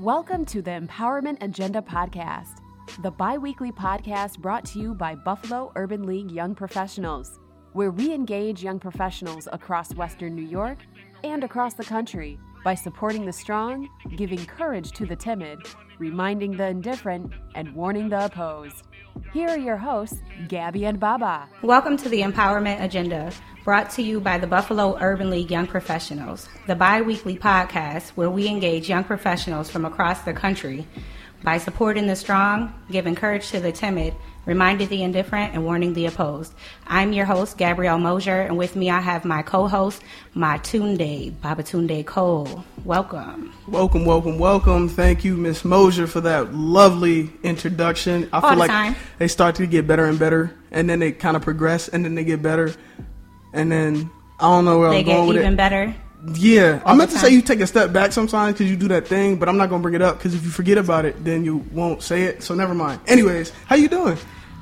Welcome 0.00 0.44
to 0.44 0.62
the 0.62 0.70
Empowerment 0.70 1.42
Agenda 1.42 1.82
Podcast, 1.82 2.60
the 3.02 3.10
bi 3.10 3.36
weekly 3.36 3.72
podcast 3.72 4.38
brought 4.38 4.64
to 4.66 4.78
you 4.78 4.94
by 4.94 5.16
Buffalo 5.16 5.72
Urban 5.74 6.06
League 6.06 6.30
Young 6.30 6.54
Professionals, 6.54 7.40
where 7.72 7.90
we 7.90 8.14
engage 8.14 8.62
young 8.62 8.78
professionals 8.78 9.48
across 9.50 9.92
Western 9.96 10.36
New 10.36 10.46
York 10.46 10.78
and 11.24 11.42
across 11.42 11.74
the 11.74 11.82
country 11.82 12.38
by 12.62 12.76
supporting 12.76 13.26
the 13.26 13.32
strong, 13.32 13.88
giving 14.14 14.46
courage 14.46 14.92
to 14.92 15.04
the 15.04 15.16
timid, 15.16 15.58
reminding 15.98 16.56
the 16.56 16.68
indifferent, 16.68 17.32
and 17.56 17.74
warning 17.74 18.08
the 18.08 18.26
opposed. 18.26 18.87
Here 19.32 19.48
are 19.48 19.58
your 19.58 19.76
hosts, 19.76 20.20
Gabby 20.48 20.84
and 20.86 20.98
Baba. 20.98 21.48
Welcome 21.62 21.96
to 21.98 22.08
the 22.08 22.22
Empowerment 22.22 22.82
Agenda, 22.82 23.30
brought 23.64 23.90
to 23.90 24.02
you 24.02 24.20
by 24.20 24.38
the 24.38 24.46
Buffalo 24.46 24.96
Urban 25.00 25.30
League 25.30 25.50
Young 25.50 25.66
Professionals, 25.66 26.48
the 26.66 26.74
bi 26.74 27.02
weekly 27.02 27.36
podcast 27.36 28.10
where 28.10 28.30
we 28.30 28.48
engage 28.48 28.88
young 28.88 29.04
professionals 29.04 29.70
from 29.70 29.84
across 29.84 30.22
the 30.22 30.32
country 30.32 30.86
by 31.42 31.58
supporting 31.58 32.06
the 32.06 32.16
strong, 32.16 32.72
giving 32.90 33.14
courage 33.14 33.50
to 33.50 33.60
the 33.60 33.72
timid, 33.72 34.14
reminding 34.48 34.88
the 34.88 35.02
indifferent, 35.02 35.52
and 35.52 35.62
warning 35.62 35.92
the 35.92 36.06
opposed. 36.06 36.54
I'm 36.86 37.12
your 37.12 37.26
host, 37.26 37.58
Gabrielle 37.58 37.98
Mosier, 37.98 38.40
and 38.40 38.56
with 38.56 38.76
me 38.76 38.88
I 38.88 38.98
have 38.98 39.26
my 39.26 39.42
co 39.42 39.68
host, 39.68 40.02
Matunde, 40.34 41.32
Babatunde 41.32 42.06
Cole. 42.06 42.64
Welcome. 42.82 43.52
Welcome, 43.68 44.06
welcome, 44.06 44.38
welcome. 44.38 44.88
Thank 44.88 45.22
you, 45.22 45.36
Miss 45.36 45.66
Mosier, 45.66 46.06
for 46.06 46.22
that 46.22 46.54
lovely 46.54 47.30
introduction. 47.42 48.26
I 48.32 48.36
All 48.36 48.40
feel 48.40 48.50
the 48.52 48.56
like 48.56 48.70
time. 48.70 48.96
they 49.18 49.28
start 49.28 49.54
to 49.56 49.66
get 49.66 49.86
better 49.86 50.06
and 50.06 50.18
better, 50.18 50.56
and 50.70 50.88
then 50.88 50.98
they 50.98 51.12
kind 51.12 51.36
of 51.36 51.42
progress, 51.42 51.88
and 51.88 52.02
then 52.02 52.14
they 52.14 52.24
get 52.24 52.40
better, 52.40 52.74
and 53.52 53.70
then 53.70 54.10
I 54.40 54.44
don't 54.44 54.64
know 54.64 54.78
where 54.78 54.88
They 54.88 55.00
I'm 55.00 55.04
get 55.04 55.12
going 55.12 55.28
with 55.28 55.36
even 55.36 55.56
better. 55.56 55.94
Yeah, 56.34 56.80
I 56.86 56.94
meant 56.96 57.10
to 57.10 57.18
say 57.18 57.28
you 57.28 57.42
take 57.42 57.60
a 57.60 57.66
step 57.66 57.92
back 57.92 58.12
sometimes 58.12 58.54
because 58.54 58.70
you 58.70 58.76
do 58.76 58.88
that 58.88 59.06
thing, 59.06 59.36
but 59.36 59.48
I'm 59.48 59.58
not 59.58 59.68
gonna 59.68 59.82
bring 59.82 59.94
it 59.94 60.02
up 60.02 60.16
because 60.16 60.34
if 60.34 60.42
you 60.42 60.50
forget 60.50 60.78
about 60.78 61.04
it, 61.04 61.22
then 61.22 61.44
you 61.44 61.58
won't 61.70 62.02
say 62.02 62.22
it. 62.22 62.42
So 62.42 62.54
never 62.54 62.74
mind. 62.74 63.00
Anyways, 63.06 63.52
how 63.66 63.76
you 63.76 63.88
doing? 63.88 64.16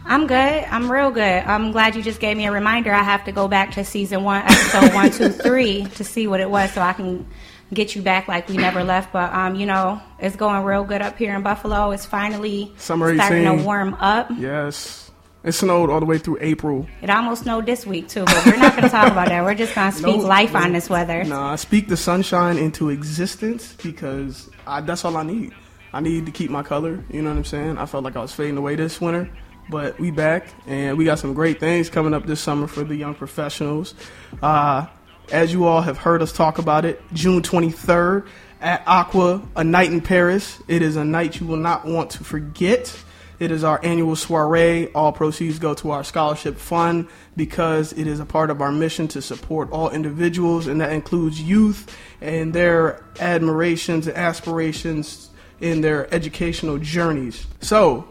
I'm 0.08 0.26
good. 0.26 0.36
I'm 0.70 0.90
real 0.90 1.10
good. 1.10 1.20
I'm 1.44 1.72
glad 1.72 1.96
you 1.96 2.02
just 2.02 2.20
gave 2.20 2.36
me 2.36 2.46
a 2.46 2.52
reminder. 2.52 2.92
I 2.92 3.02
have 3.02 3.24
to 3.24 3.32
go 3.32 3.48
back 3.48 3.72
to 3.72 3.84
season 3.84 4.22
one, 4.22 4.42
episode 4.42 4.94
one, 4.94 5.10
two, 5.10 5.28
three, 5.42 5.84
to 5.96 6.04
see 6.04 6.26
what 6.28 6.40
it 6.40 6.48
was, 6.48 6.72
so 6.72 6.80
I 6.80 6.92
can 6.92 7.26
get 7.74 7.96
you 7.96 8.02
back 8.02 8.28
like 8.28 8.48
we 8.48 8.56
never 8.56 8.84
left. 8.84 9.12
But 9.12 9.32
um, 9.34 9.56
you 9.56 9.66
know, 9.66 10.00
it's 10.20 10.36
going 10.36 10.62
real 10.64 10.84
good 10.84 11.02
up 11.02 11.18
here 11.18 11.34
in 11.34 11.42
Buffalo. 11.42 11.90
It's 11.90 12.06
finally 12.06 12.72
Summer 12.76 13.14
starting 13.16 13.46
18. 13.46 13.58
to 13.58 13.64
warm 13.64 13.94
up. 13.94 14.28
Yes, 14.36 15.10
it 15.42 15.52
snowed 15.52 15.90
all 15.90 15.98
the 15.98 16.06
way 16.06 16.18
through 16.18 16.38
April. 16.40 16.86
It 17.02 17.10
almost 17.10 17.42
snowed 17.42 17.66
this 17.66 17.84
week 17.84 18.06
too, 18.08 18.24
but 18.26 18.46
we're 18.46 18.56
not 18.56 18.72
going 18.72 18.84
to 18.84 18.88
talk 18.90 19.10
about 19.10 19.28
that. 19.28 19.42
We're 19.44 19.54
just 19.56 19.74
going 19.74 19.90
to 19.92 19.98
speak 19.98 20.18
No, 20.18 20.22
life 20.22 20.52
no. 20.52 20.60
on 20.60 20.72
this 20.72 20.88
weather. 20.88 21.24
Nah, 21.24 21.52
I 21.52 21.56
speak 21.56 21.88
the 21.88 21.96
sunshine 21.96 22.58
into 22.58 22.90
existence 22.90 23.74
because 23.82 24.48
I, 24.68 24.82
that's 24.82 25.04
all 25.04 25.16
I 25.16 25.24
need. 25.24 25.52
I 25.92 25.98
need 26.00 26.26
to 26.26 26.32
keep 26.32 26.50
my 26.50 26.62
color. 26.62 27.02
You 27.10 27.22
know 27.22 27.30
what 27.30 27.38
I'm 27.38 27.44
saying? 27.44 27.78
I 27.78 27.86
felt 27.86 28.04
like 28.04 28.14
I 28.16 28.20
was 28.22 28.32
fading 28.32 28.56
away 28.56 28.76
this 28.76 29.00
winter, 29.00 29.30
but 29.68 29.98
we 29.98 30.10
back 30.10 30.48
and 30.66 30.96
we 30.96 31.04
got 31.04 31.18
some 31.18 31.34
great 31.34 31.60
things 31.60 31.90
coming 31.90 32.14
up 32.14 32.26
this 32.26 32.40
summer 32.40 32.66
for 32.66 32.84
the 32.84 32.94
young 32.94 33.14
professionals. 33.14 33.94
Uh, 34.42 34.86
as 35.30 35.52
you 35.52 35.64
all 35.64 35.80
have 35.80 35.98
heard 35.98 36.22
us 36.22 36.32
talk 36.32 36.58
about 36.58 36.84
it, 36.84 37.02
June 37.12 37.42
23rd 37.42 38.26
at 38.60 38.82
Aqua, 38.86 39.42
a 39.54 39.64
night 39.64 39.92
in 39.92 40.00
Paris. 40.00 40.62
It 40.68 40.82
is 40.82 40.96
a 40.96 41.04
night 41.04 41.40
you 41.40 41.46
will 41.46 41.56
not 41.56 41.84
want 41.84 42.10
to 42.12 42.24
forget. 42.24 42.96
It 43.38 43.50
is 43.50 43.64
our 43.64 43.78
annual 43.82 44.16
soiree. 44.16 44.88
All 44.94 45.12
proceeds 45.12 45.58
go 45.58 45.74
to 45.74 45.90
our 45.90 46.04
scholarship 46.04 46.56
fund 46.56 47.08
because 47.36 47.92
it 47.92 48.06
is 48.06 48.18
a 48.18 48.24
part 48.24 48.50
of 48.50 48.62
our 48.62 48.72
mission 48.72 49.08
to 49.08 49.20
support 49.20 49.70
all 49.70 49.90
individuals, 49.90 50.66
and 50.66 50.80
that 50.80 50.92
includes 50.92 51.40
youth 51.40 51.94
and 52.20 52.54
their 52.54 53.04
admirations 53.20 54.06
and 54.06 54.16
aspirations 54.16 55.30
in 55.60 55.82
their 55.82 56.12
educational 56.14 56.78
journeys. 56.78 57.46
So, 57.60 58.08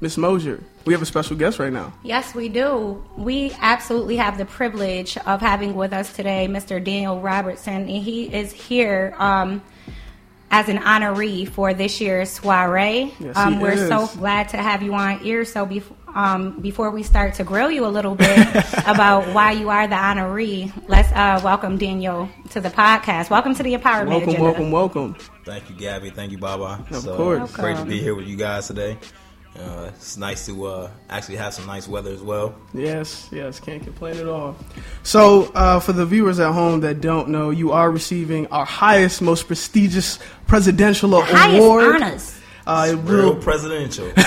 Miss 0.00 0.18
Mosier, 0.18 0.62
we 0.86 0.92
have 0.92 1.02
a 1.02 1.06
special 1.06 1.36
guest 1.36 1.58
right 1.58 1.72
now. 1.72 1.92
Yes, 2.04 2.34
we 2.34 2.48
do. 2.48 3.04
We 3.16 3.52
absolutely 3.60 4.16
have 4.16 4.38
the 4.38 4.46
privilege 4.46 5.18
of 5.18 5.40
having 5.40 5.74
with 5.74 5.92
us 5.92 6.14
today 6.14 6.46
Mr. 6.48 6.82
Daniel 6.82 7.20
Robertson, 7.20 7.74
and 7.74 7.90
he 7.90 8.32
is 8.32 8.52
here 8.52 9.12
um, 9.18 9.62
as 10.52 10.68
an 10.68 10.78
honoree 10.78 11.48
for 11.48 11.74
this 11.74 12.00
year's 12.00 12.30
soiree. 12.30 13.12
Yes, 13.18 13.36
um, 13.36 13.54
he 13.54 13.58
we're 13.58 13.88
so 13.88 14.06
glad 14.16 14.50
to 14.50 14.58
have 14.58 14.80
you 14.80 14.94
on 14.94 15.18
here. 15.18 15.44
So 15.44 15.66
bef- 15.66 15.92
um, 16.14 16.60
before 16.60 16.92
we 16.92 17.02
start 17.02 17.34
to 17.34 17.44
grill 17.44 17.70
you 17.70 17.84
a 17.84 17.88
little 17.88 18.14
bit 18.14 18.38
about 18.86 19.26
why 19.34 19.52
you 19.52 19.68
are 19.70 19.88
the 19.88 19.96
honoree, 19.96 20.72
let's 20.86 21.10
uh, 21.12 21.40
welcome 21.42 21.78
Daniel 21.78 22.28
to 22.50 22.60
the 22.60 22.70
podcast. 22.70 23.28
Welcome 23.28 23.56
to 23.56 23.64
the 23.64 23.74
Empowerment 23.74 24.08
Welcome, 24.08 24.28
Agenda. 24.28 24.42
welcome, 24.42 24.70
welcome. 24.70 25.16
Thank 25.44 25.68
you, 25.68 25.74
Gabby. 25.74 26.10
Thank 26.10 26.30
you, 26.30 26.38
Baba. 26.38 26.84
Of 26.90 27.02
so, 27.02 27.16
course. 27.16 27.52
Great 27.56 27.76
to 27.76 27.84
be 27.84 27.98
here 27.98 28.14
with 28.14 28.28
you 28.28 28.36
guys 28.36 28.68
today. 28.68 28.96
Uh, 29.58 29.90
it's 29.94 30.16
nice 30.16 30.46
to 30.46 30.66
uh, 30.66 30.90
actually 31.08 31.36
have 31.36 31.54
some 31.54 31.66
nice 31.66 31.88
weather 31.88 32.10
as 32.10 32.20
well. 32.22 32.54
Yes, 32.74 33.28
yes, 33.32 33.58
can't 33.60 33.82
complain 33.82 34.16
at 34.18 34.28
all. 34.28 34.56
So, 35.02 35.50
uh, 35.54 35.80
for 35.80 35.92
the 35.92 36.04
viewers 36.04 36.38
at 36.40 36.52
home 36.52 36.80
that 36.80 37.00
don't 37.00 37.28
know, 37.28 37.50
you 37.50 37.72
are 37.72 37.90
receiving 37.90 38.46
our 38.48 38.64
highest, 38.66 39.22
most 39.22 39.46
prestigious 39.46 40.18
presidential 40.46 41.20
Highest 41.22 41.58
award. 41.62 41.96
honors. 42.02 42.40
Uh, 42.66 42.88
it 42.90 42.96
Real 42.96 43.34
will, 43.34 43.42
presidential. 43.42 44.10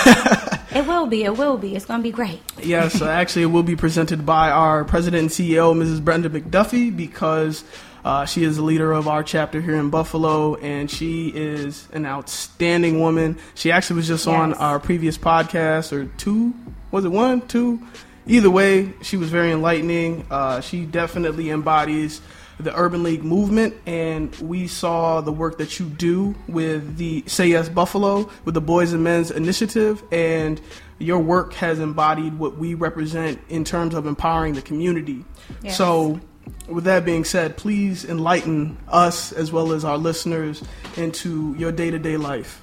It 0.72 0.86
will 0.86 1.08
be. 1.08 1.24
It 1.24 1.36
will 1.36 1.58
be. 1.58 1.76
It's 1.76 1.86
going 1.86 2.00
to 2.00 2.04
be 2.04 2.12
great. 2.12 2.40
yes, 2.62 3.02
uh, 3.02 3.10
actually, 3.10 3.42
it 3.42 3.48
will 3.48 3.64
be 3.64 3.76
presented 3.76 4.24
by 4.24 4.52
our 4.52 4.86
president 4.86 5.22
and 5.22 5.30
CEO, 5.32 5.74
Mrs. 5.76 6.00
Brenda 6.04 6.30
McDuffie, 6.30 6.96
because 6.96 7.64
uh, 8.04 8.26
she 8.26 8.44
is 8.44 8.58
the 8.58 8.64
leader 8.64 8.92
of 8.92 9.08
our 9.08 9.24
chapter 9.24 9.62
here 9.62 9.76
in 9.76 9.90
Buffalo, 9.90 10.56
and 10.56 10.90
she 10.90 11.30
is 11.30 11.88
an 11.94 12.06
outstanding 12.06 13.00
woman. 13.00 13.38
She 13.56 13.72
actually 13.72 13.98
was 13.98 14.08
just 14.08 14.28
on 14.28 14.54
our 14.54 14.80
previous 14.80 15.18
podcast, 15.18 15.92
or 15.92 16.06
two, 16.18 16.54
was 16.92 17.06
it 17.06 17.10
one, 17.10 17.48
two? 17.48 17.82
Either 18.26 18.50
way, 18.50 18.94
she 19.02 19.18
was 19.18 19.30
very 19.30 19.52
enlightening. 19.52 20.26
Uh, 20.30 20.62
she 20.62 20.86
definitely 20.86 21.50
embodies 21.50 22.22
the 22.60 22.76
Urban 22.78 23.04
League 23.04 23.24
movement, 23.24 23.74
and 23.86 24.36
we 24.36 24.68
saw 24.68 25.22
the 25.22 25.32
work 25.32 25.58
that 25.60 25.80
you 25.80 25.86
do 25.86 26.36
with 26.48 26.98
the 26.98 27.24
Say 27.26 27.48
Yes 27.48 27.70
Buffalo, 27.70 28.30
with 28.44 28.54
the 28.54 28.62
Boys 28.62 28.92
and 28.92 29.04
Men's 29.04 29.32
Initiative, 29.32 30.04
and 30.12 30.60
your 31.00 31.20
work 31.20 31.54
has 31.54 31.80
embodied 31.80 32.38
what 32.38 32.58
we 32.58 32.74
represent 32.74 33.40
in 33.48 33.64
terms 33.64 33.94
of 33.96 34.06
empowering 34.06 34.56
the 34.56 34.62
community. 34.62 35.24
Yes. 35.64 35.78
So, 35.78 36.20
with 36.68 36.84
that 36.86 37.06
being 37.06 37.24
said, 37.24 37.58
please 37.58 38.06
enlighten 38.06 38.78
us 38.88 39.32
as 39.32 39.52
well 39.52 39.72
as 39.72 39.84
our 39.84 39.98
listeners 39.98 40.64
into 40.98 41.56
your 41.58 41.72
day 41.72 41.92
to 41.92 42.00
day 42.00 42.18
life. 42.18 42.62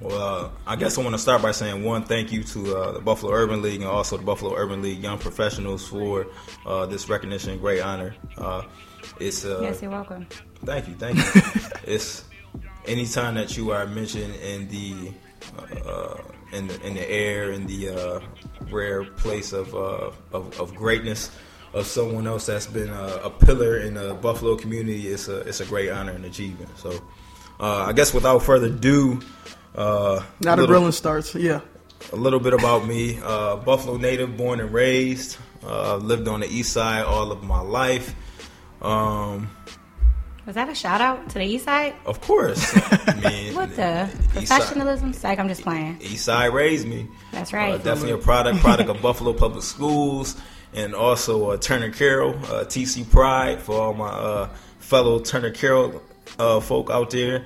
well, 0.00 0.46
uh, 0.46 0.50
I 0.66 0.76
guess 0.76 0.98
I 0.98 1.02
want 1.02 1.14
to 1.14 1.18
start 1.18 1.42
by 1.42 1.52
saying 1.52 1.84
one, 1.84 2.04
thank 2.04 2.32
you 2.32 2.42
to 2.44 2.76
uh, 2.76 2.92
the 2.92 3.00
Buffalo 3.00 3.32
Urban 3.32 3.62
League 3.62 3.80
and 3.80 3.90
also 3.90 4.16
the 4.16 4.24
Buffalo 4.24 4.54
Urban 4.56 4.82
League 4.82 5.02
Young 5.02 5.18
Professionals 5.18 5.86
for 5.86 6.26
uh, 6.66 6.86
this 6.86 7.08
recognition 7.08 7.50
and 7.50 7.60
great 7.60 7.80
honor. 7.80 8.14
Uh, 8.38 8.62
it's 9.18 9.44
uh, 9.44 9.60
Yes, 9.62 9.82
you're 9.82 9.90
welcome. 9.90 10.26
Thank 10.64 10.88
you, 10.88 10.94
thank 10.94 11.16
you. 11.16 11.42
it's 11.84 12.24
anytime 12.86 13.34
that 13.34 13.56
you 13.56 13.72
are 13.72 13.86
mentioned 13.86 14.34
in 14.36 14.68
the 14.68 15.12
uh, 15.86 16.16
in 16.52 16.66
the 16.66 16.86
in 16.86 16.94
the 16.94 17.10
air 17.10 17.52
in 17.52 17.66
the 17.66 17.88
uh, 17.88 18.20
rare 18.70 19.04
place 19.04 19.52
of, 19.52 19.74
uh, 19.74 20.10
of 20.32 20.60
of 20.60 20.74
greatness 20.74 21.30
of 21.72 21.86
someone 21.86 22.26
else 22.26 22.46
that's 22.46 22.66
been 22.66 22.88
a, 22.90 23.20
a 23.24 23.30
pillar 23.30 23.78
in 23.78 23.94
the 23.94 24.14
Buffalo 24.14 24.56
community. 24.56 25.08
It's 25.08 25.28
a 25.28 25.38
it's 25.40 25.60
a 25.60 25.64
great 25.66 25.90
honor 25.90 26.12
and 26.12 26.24
achievement. 26.24 26.70
So, 26.78 26.90
uh, 27.60 27.86
I 27.88 27.92
guess 27.92 28.12
without 28.14 28.42
further 28.42 28.66
ado, 28.66 29.20
uh, 29.74 30.22
Now 30.40 30.56
the 30.56 30.62
little- 30.62 30.66
grilling 30.66 30.92
starts. 30.92 31.34
Yeah. 31.34 31.60
a 32.12 32.16
little 32.16 32.40
bit 32.40 32.54
about 32.54 32.86
me. 32.86 33.20
Uh, 33.22 33.56
Buffalo 33.56 33.96
native, 33.98 34.36
born 34.36 34.58
and 34.60 34.72
raised. 34.72 35.36
Uh, 35.62 35.96
lived 35.96 36.26
on 36.26 36.40
the 36.40 36.46
east 36.48 36.72
side 36.72 37.04
all 37.04 37.30
of 37.30 37.42
my 37.44 37.60
life. 37.60 38.14
Um, 38.80 39.50
Was 40.46 40.54
that 40.54 40.68
a 40.70 40.74
shout 40.74 41.00
out 41.02 41.28
to 41.28 41.34
the 41.38 41.44
East 41.44 41.66
Side? 41.66 41.94
of 42.06 42.20
course. 42.22 42.72
I 43.06 43.14
mean, 43.22 43.54
What 43.54 43.76
the 43.76 44.08
East 44.08 44.48
Side- 44.48 44.58
professionalism? 44.62 45.12
Psych, 45.12 45.38
I'm 45.38 45.48
just 45.48 45.60
playing. 45.62 45.98
East 46.00 46.24
Side 46.24 46.46
raised 46.54 46.88
me. 46.88 47.06
That's 47.32 47.52
right. 47.52 47.74
Uh, 47.74 47.76
definitely 47.78 48.12
a 48.12 48.18
product 48.18 48.60
product 48.60 48.88
of 48.88 49.02
Buffalo 49.02 49.34
Public 49.34 49.62
Schools 49.62 50.40
and 50.74 50.94
also 50.94 51.50
uh, 51.50 51.56
Turner 51.56 51.90
Carroll, 51.90 52.34
uh, 52.46 52.64
TC 52.64 53.08
Pride 53.10 53.60
for 53.60 53.80
all 53.80 53.94
my 53.94 54.08
uh, 54.08 54.48
fellow 54.78 55.18
Turner 55.20 55.50
Carroll 55.50 56.02
uh, 56.38 56.60
folk 56.60 56.90
out 56.90 57.10
there. 57.10 57.44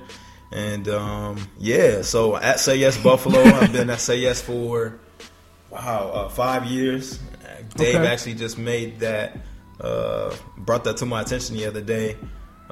And 0.51 0.87
um, 0.87 1.47
yeah, 1.57 2.01
so 2.01 2.37
at 2.37 2.59
Say 2.59 2.77
Yes 2.77 3.01
Buffalo, 3.01 3.39
I've 3.43 3.73
been 3.73 3.89
at 3.89 3.99
Say 3.99 4.19
Yes 4.19 4.41
for 4.41 4.99
wow 5.69 6.09
uh, 6.13 6.29
five 6.29 6.65
years. 6.65 7.19
Dave 7.75 7.95
Okay. 7.95 8.07
actually 8.07 8.35
just 8.35 8.57
made 8.57 8.99
that, 8.99 9.37
uh, 9.81 10.33
brought 10.57 10.83
that 10.85 10.97
to 10.97 11.05
my 11.05 11.21
attention 11.21 11.57
the 11.57 11.65
other 11.65 11.81
day 11.81 12.15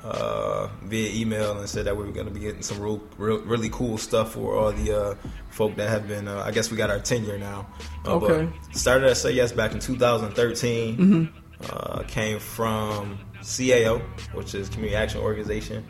uh, 0.01 0.68
via 0.84 1.10
email 1.22 1.57
and 1.57 1.69
said 1.69 1.86
that 1.86 1.95
we 1.95 2.04
were 2.04 2.12
going 2.12 2.25
to 2.28 2.31
be 2.34 2.40
getting 2.40 2.62
some 2.62 2.80
real, 2.80 3.01
real, 3.18 3.40
really 3.42 3.69
cool 3.69 3.98
stuff 3.98 4.34
for 4.34 4.56
all 4.57 4.72
the 4.72 4.92
uh, 4.92 5.16
folk 5.50 5.75
that 5.75 5.90
have 5.90 6.07
been. 6.07 6.28
Uh, 6.28 6.44
I 6.45 6.51
guess 6.51 6.72
we 6.72 6.78
got 6.78 6.90
our 6.90 7.00
tenure 7.00 7.38
now. 7.38 7.68
Uh, 8.06 8.19
but 8.19 8.31
Okay. 8.31 8.50
started 8.72 9.10
at 9.10 9.18
Say 9.18 9.31
Yes 9.34 9.51
back 9.51 9.72
in 9.74 9.80
2013. 9.80 11.30
Uh, 11.69 12.04
came 12.07 12.40
from 12.40 13.18
CAO, 13.42 14.01
which 14.34 14.54
is 14.56 14.68
Community 14.69 14.95
Action 14.98 15.22
Organization. 15.22 15.86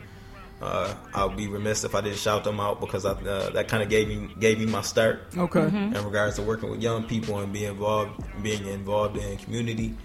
Uh, 0.62 0.94
I'll 1.14 1.28
be 1.30 1.48
remiss 1.48 1.82
if 1.82 1.94
I 1.96 2.00
didn't 2.00 2.18
shout 2.18 2.44
them 2.44 2.60
out 2.60 2.80
because 2.80 3.04
I, 3.04 3.10
uh, 3.10 3.50
that 3.50 3.66
kind 3.68 3.82
of 3.82 3.88
gave 3.88 4.06
me 4.08 4.28
gave 4.38 4.58
me 4.60 4.66
my 4.66 4.82
start. 4.82 5.24
Okay. 5.36 5.66
In 5.66 5.92
regards 6.04 6.36
to 6.36 6.42
working 6.42 6.70
with 6.70 6.80
young 6.80 7.04
people 7.04 7.40
and 7.40 7.52
being 7.52 7.70
involved, 7.70 8.22
being 8.42 8.64
involved 8.66 9.16
in 9.16 9.36
community. 9.38 9.96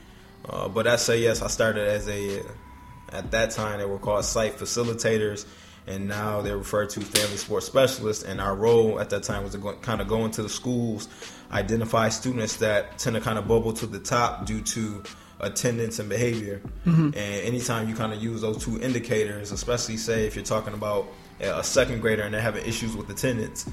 Uh, 0.49 0.67
but 0.67 0.87
I 0.87 0.95
say 0.95 1.19
yes. 1.21 1.41
I 1.43 1.47
started 1.47 1.87
as 1.87 2.09
a 2.09 2.43
at 3.11 3.31
that 3.31 3.51
time 3.51 3.79
they 3.79 3.85
were 3.85 3.99
called 3.99 4.25
site 4.25 4.57
facilitators, 4.57 5.45
and 5.87 6.07
now 6.07 6.41
they're 6.41 6.57
referred 6.57 6.89
to 6.91 7.01
family 7.01 7.37
support 7.37 7.63
specialists. 7.63 8.23
And 8.23 8.39
our 8.39 8.55
role 8.55 8.99
at 8.99 9.09
that 9.09 9.23
time 9.23 9.43
was 9.43 9.53
to 9.53 9.57
go, 9.57 9.73
kind 9.73 10.01
of 10.01 10.07
go 10.07 10.25
into 10.25 10.43
the 10.43 10.49
schools, 10.49 11.07
identify 11.51 12.09
students 12.09 12.57
that 12.57 12.99
tend 12.99 13.15
to 13.15 13.21
kind 13.21 13.39
of 13.39 13.47
bubble 13.47 13.73
to 13.73 13.87
the 13.87 13.99
top 13.99 14.45
due 14.45 14.61
to 14.61 15.03
attendance 15.39 15.99
and 15.99 16.09
behavior. 16.09 16.61
Mm-hmm. 16.85 17.05
And 17.05 17.15
anytime 17.15 17.89
you 17.89 17.95
kind 17.95 18.13
of 18.13 18.21
use 18.21 18.41
those 18.41 18.63
two 18.63 18.79
indicators, 18.79 19.51
especially 19.51 19.97
say 19.97 20.27
if 20.27 20.35
you're 20.35 20.45
talking 20.45 20.73
about 20.73 21.07
a 21.39 21.63
second 21.63 22.01
grader 22.01 22.23
and 22.23 22.33
they're 22.33 22.41
having 22.41 22.65
issues 22.65 22.95
with 22.95 23.09
attendance, 23.09 23.67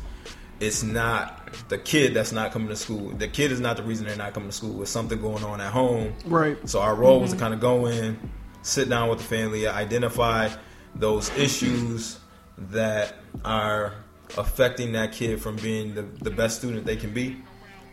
it's 0.58 0.82
not 0.82 1.50
the 1.68 1.76
kid 1.76 2.14
that's 2.14 2.32
not 2.32 2.52
coming 2.52 2.68
to 2.68 2.76
school. 2.76 3.10
The 3.10 3.28
kid 3.28 3.52
is 3.52 3.60
not 3.60 3.76
the 3.76 3.82
reason 3.82 4.06
they're 4.06 4.16
not 4.16 4.32
coming 4.32 4.48
to 4.48 4.56
school. 4.56 4.80
It's 4.80 4.90
something 4.90 5.20
going 5.20 5.44
on 5.44 5.60
at 5.60 5.72
home. 5.72 6.14
Right. 6.24 6.56
So 6.68 6.80
our 6.80 6.94
role 6.94 7.20
was 7.20 7.30
to 7.30 7.36
mm-hmm. 7.36 7.42
kind 7.44 7.54
of 7.54 7.60
go 7.60 7.86
in, 7.86 8.18
sit 8.66 8.88
down 8.88 9.08
with 9.08 9.18
the 9.18 9.24
family, 9.24 9.66
identify 9.66 10.48
those 10.94 11.30
issues 11.36 12.18
that 12.58 13.14
are 13.44 13.94
affecting 14.36 14.92
that 14.92 15.12
kid 15.12 15.40
from 15.40 15.56
being 15.56 15.94
the, 15.94 16.02
the 16.02 16.30
best 16.30 16.58
student 16.58 16.84
they 16.84 16.96
can 16.96 17.12
be, 17.14 17.36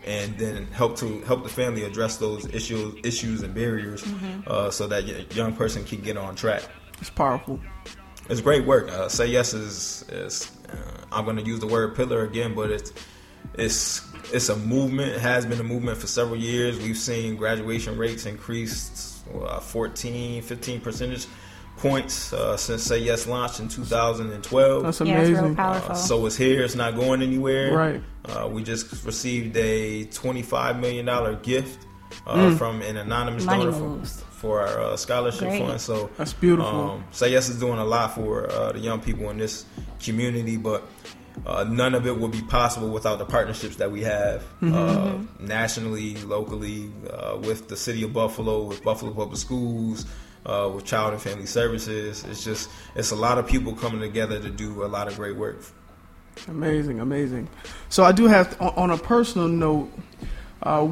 and 0.06 0.38
then 0.38 0.66
help 0.68 0.98
to 0.98 1.22
help 1.22 1.44
the 1.44 1.50
family 1.50 1.84
address 1.84 2.18
those 2.18 2.48
issues 2.48 2.96
issues 3.06 3.44
and 3.44 3.54
barriers, 3.54 4.04
uh, 4.48 4.72
so 4.72 4.88
that 4.88 5.04
y- 5.06 5.26
young 5.36 5.56
person 5.56 5.84
can 5.84 6.02
get 6.02 6.18
on 6.18 6.36
track. 6.36 6.64
It's 7.00 7.10
powerful. 7.10 7.60
It's 8.30 8.42
great 8.42 8.66
work. 8.66 8.90
Uh, 8.90 9.10
Say 9.10 9.28
yes 9.28 9.54
is 9.54 10.06
is 10.10 10.52
uh, 10.72 11.06
I'm 11.12 11.26
going 11.26 11.38
to 11.38 11.44
use 11.44 11.60
the 11.60 11.68
word 11.68 11.96
pillar 11.96 12.24
again, 12.24 12.56
but 12.56 12.72
it's 12.72 12.94
it's 13.56 14.02
it's 14.34 14.50
a 14.50 14.56
movement. 14.56 15.12
It 15.12 15.20
has 15.22 15.46
been 15.46 15.60
a 15.60 15.64
movement 15.64 15.98
for 16.00 16.08
several 16.08 16.38
years. 16.38 16.80
We've 16.80 16.98
seen 16.98 17.36
graduation 17.36 17.98
rates 17.98 18.26
increased 18.26 19.13
uh, 19.42 19.60
14, 19.60 20.42
15 20.42 20.82
percentage 20.82 21.26
points 21.78 22.32
uh, 22.34 22.56
since 22.56 22.84
Say 22.84 23.00
Yes 23.00 23.26
launched 23.28 23.60
in 23.60 23.68
2012. 23.68 24.84
That's 24.84 25.02
Yeah, 25.02 25.20
it's 25.20 25.30
real 25.30 25.40
amazing. 25.40 25.56
powerful. 25.56 25.92
Uh, 25.92 25.96
so 25.96 26.26
it's 26.26 26.36
here. 26.38 26.64
It's 26.64 26.76
not 26.76 26.96
going 26.96 27.22
anywhere. 27.22 27.76
Right. 27.76 28.02
Uh, 28.26 28.48
we 28.48 28.64
just 28.64 29.04
received 29.06 29.58
a 29.58 30.06
$25 30.06 30.80
million 30.80 31.40
gift 31.42 31.86
uh, 32.28 32.36
Mm. 32.36 32.58
from 32.60 32.82
an 32.84 32.98
anonymous 32.98 33.44
Money 33.44 33.64
donor 33.66 33.74
for, 33.76 33.80
moves. 33.90 34.22
for 34.30 34.62
our 34.62 34.80
uh, 34.92 34.96
scholarship 34.98 35.48
Great. 35.50 35.66
fund. 35.66 35.82
So 35.82 36.12
That's 36.16 36.32
beautiful. 36.34 36.92
Um, 36.92 37.04
Say 37.12 37.32
Yes 37.32 37.50
is 37.50 37.60
doing 37.60 37.80
a 37.80 37.86
lot 37.86 38.14
for 38.14 38.50
uh, 38.52 38.72
the 38.72 38.80
young 38.80 39.02
people 39.02 39.30
in 39.32 39.38
this 39.40 39.66
community, 40.00 40.58
but 40.58 40.84
uh, 41.46 41.64
none 41.64 41.96
of 41.96 42.06
it 42.08 42.18
would 42.18 42.32
be 42.32 42.42
possible 42.42 42.90
without 42.90 43.20
the 43.20 43.26
partnerships 43.26 43.78
that 43.78 43.92
we 43.92 44.02
have 44.04 44.42
Mm-hmm. 44.62 44.74
uh, 44.74 45.46
nationally, 45.46 46.16
locally, 46.24 46.90
uh, 47.10 47.38
with 47.42 47.68
the 47.68 47.76
city 47.76 48.04
of 48.04 48.14
Buffalo, 48.14 48.64
with 48.64 48.84
Buffalo 48.84 49.12
Public 49.14 49.38
Schools, 49.38 50.06
uh, 50.46 50.70
with 50.74 50.86
Child 50.86 51.14
and 51.14 51.22
Family 51.22 51.46
Services. 51.46 52.24
It's 52.26 52.44
just 52.44 52.70
it's 52.96 53.12
a 53.12 53.16
lot 53.16 53.38
of 53.38 53.48
people 53.48 53.74
coming 53.74 54.00
together 54.00 54.40
to 54.40 54.50
do 54.50 54.84
a 54.84 54.88
lot 54.88 55.08
of 55.08 55.16
great 55.16 55.36
work. 55.36 55.58
Amazing, 56.48 57.00
amazing. 57.00 57.48
So 57.90 58.04
I 58.04 58.12
do 58.12 58.28
have, 58.28 58.60
on, 58.60 58.74
on 58.76 58.90
a 58.92 58.98
personal 58.98 59.48
note, 59.48 59.92
uh, 60.64 60.88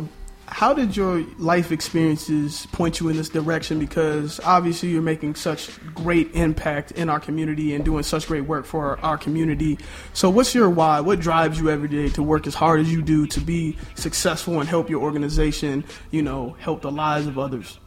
how 0.52 0.74
did 0.74 0.98
your 0.98 1.22
life 1.38 1.72
experiences 1.72 2.68
point 2.74 3.00
you 3.00 3.08
in 3.08 3.16
this 3.16 3.30
direction? 3.30 3.80
Because 3.80 4.40
obviously 4.42 4.90
you're 4.90 5.02
making 5.02 5.36
such 5.36 5.72
great 5.96 6.30
impact 6.36 6.92
in 6.92 7.10
our 7.10 7.22
community 7.22 7.74
and 7.74 7.86
doing 7.86 8.04
such 8.04 8.28
great 8.28 8.42
work 8.42 8.66
for 8.66 9.00
our, 9.00 9.18
community. 9.18 9.78
So 10.14 10.30
what's 10.30 10.54
your 10.54 10.70
why? 10.70 11.00
What 11.00 11.20
drives 11.20 11.60
you 11.60 11.70
every 11.70 11.88
day 11.88 12.10
to 12.10 12.24
work 12.24 12.48
as 12.48 12.56
hard 12.56 12.82
as 12.82 12.92
you 12.92 13.02
do 13.02 13.26
to 13.28 13.40
be 13.40 13.78
successful 13.96 14.60
and 14.60 14.68
help 14.68 14.90
your 14.90 15.02
organization, 15.02 15.86
you 16.12 16.22
know, 16.22 16.56
help 16.60 16.82
the 16.82 16.92
lives 16.92 17.28
of 17.28 17.40
others? 17.40 17.80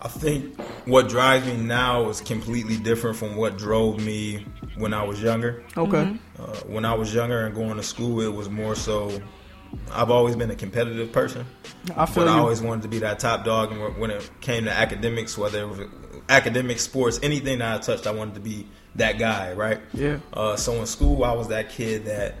I 0.00 0.08
think 0.08 0.60
what 0.86 1.08
drives 1.08 1.46
me 1.46 1.56
now 1.56 2.08
is 2.08 2.20
completely 2.20 2.76
different 2.76 3.16
from 3.16 3.36
what 3.36 3.56
drove 3.56 4.04
me 4.04 4.44
when 4.76 4.92
I 4.92 5.02
was 5.02 5.22
younger. 5.22 5.64
Okay. 5.76 6.16
Uh, 6.38 6.56
when 6.66 6.84
I 6.84 6.94
was 6.94 7.14
younger 7.14 7.46
and 7.46 7.54
going 7.54 7.76
to 7.76 7.82
school, 7.82 8.20
it 8.20 8.32
was 8.32 8.48
more 8.48 8.76
so. 8.76 9.20
I've 9.92 10.10
always 10.10 10.36
been 10.36 10.50
a 10.50 10.56
competitive 10.56 11.12
person, 11.12 11.46
I 11.96 12.06
feel 12.06 12.24
but 12.24 12.28
I 12.28 12.38
always 12.38 12.60
wanted 12.62 12.82
to 12.82 12.88
be 12.88 12.98
that 13.00 13.18
top 13.18 13.44
dog. 13.44 13.72
And 13.72 13.98
when 13.98 14.10
it 14.10 14.28
came 14.40 14.64
to 14.64 14.70
academics, 14.72 15.36
whether 15.38 15.62
it 15.62 15.68
was 15.68 15.80
academic, 16.28 16.78
sports, 16.78 17.20
anything 17.22 17.58
that 17.58 17.74
I 17.74 17.78
touched, 17.78 18.06
I 18.06 18.12
wanted 18.12 18.34
to 18.34 18.40
be 18.40 18.66
that 18.96 19.18
guy, 19.18 19.52
right? 19.52 19.80
Yeah. 19.92 20.18
Uh, 20.32 20.56
so 20.56 20.72
in 20.74 20.86
school, 20.86 21.24
I 21.24 21.32
was 21.32 21.48
that 21.48 21.70
kid 21.70 22.06
that 22.06 22.36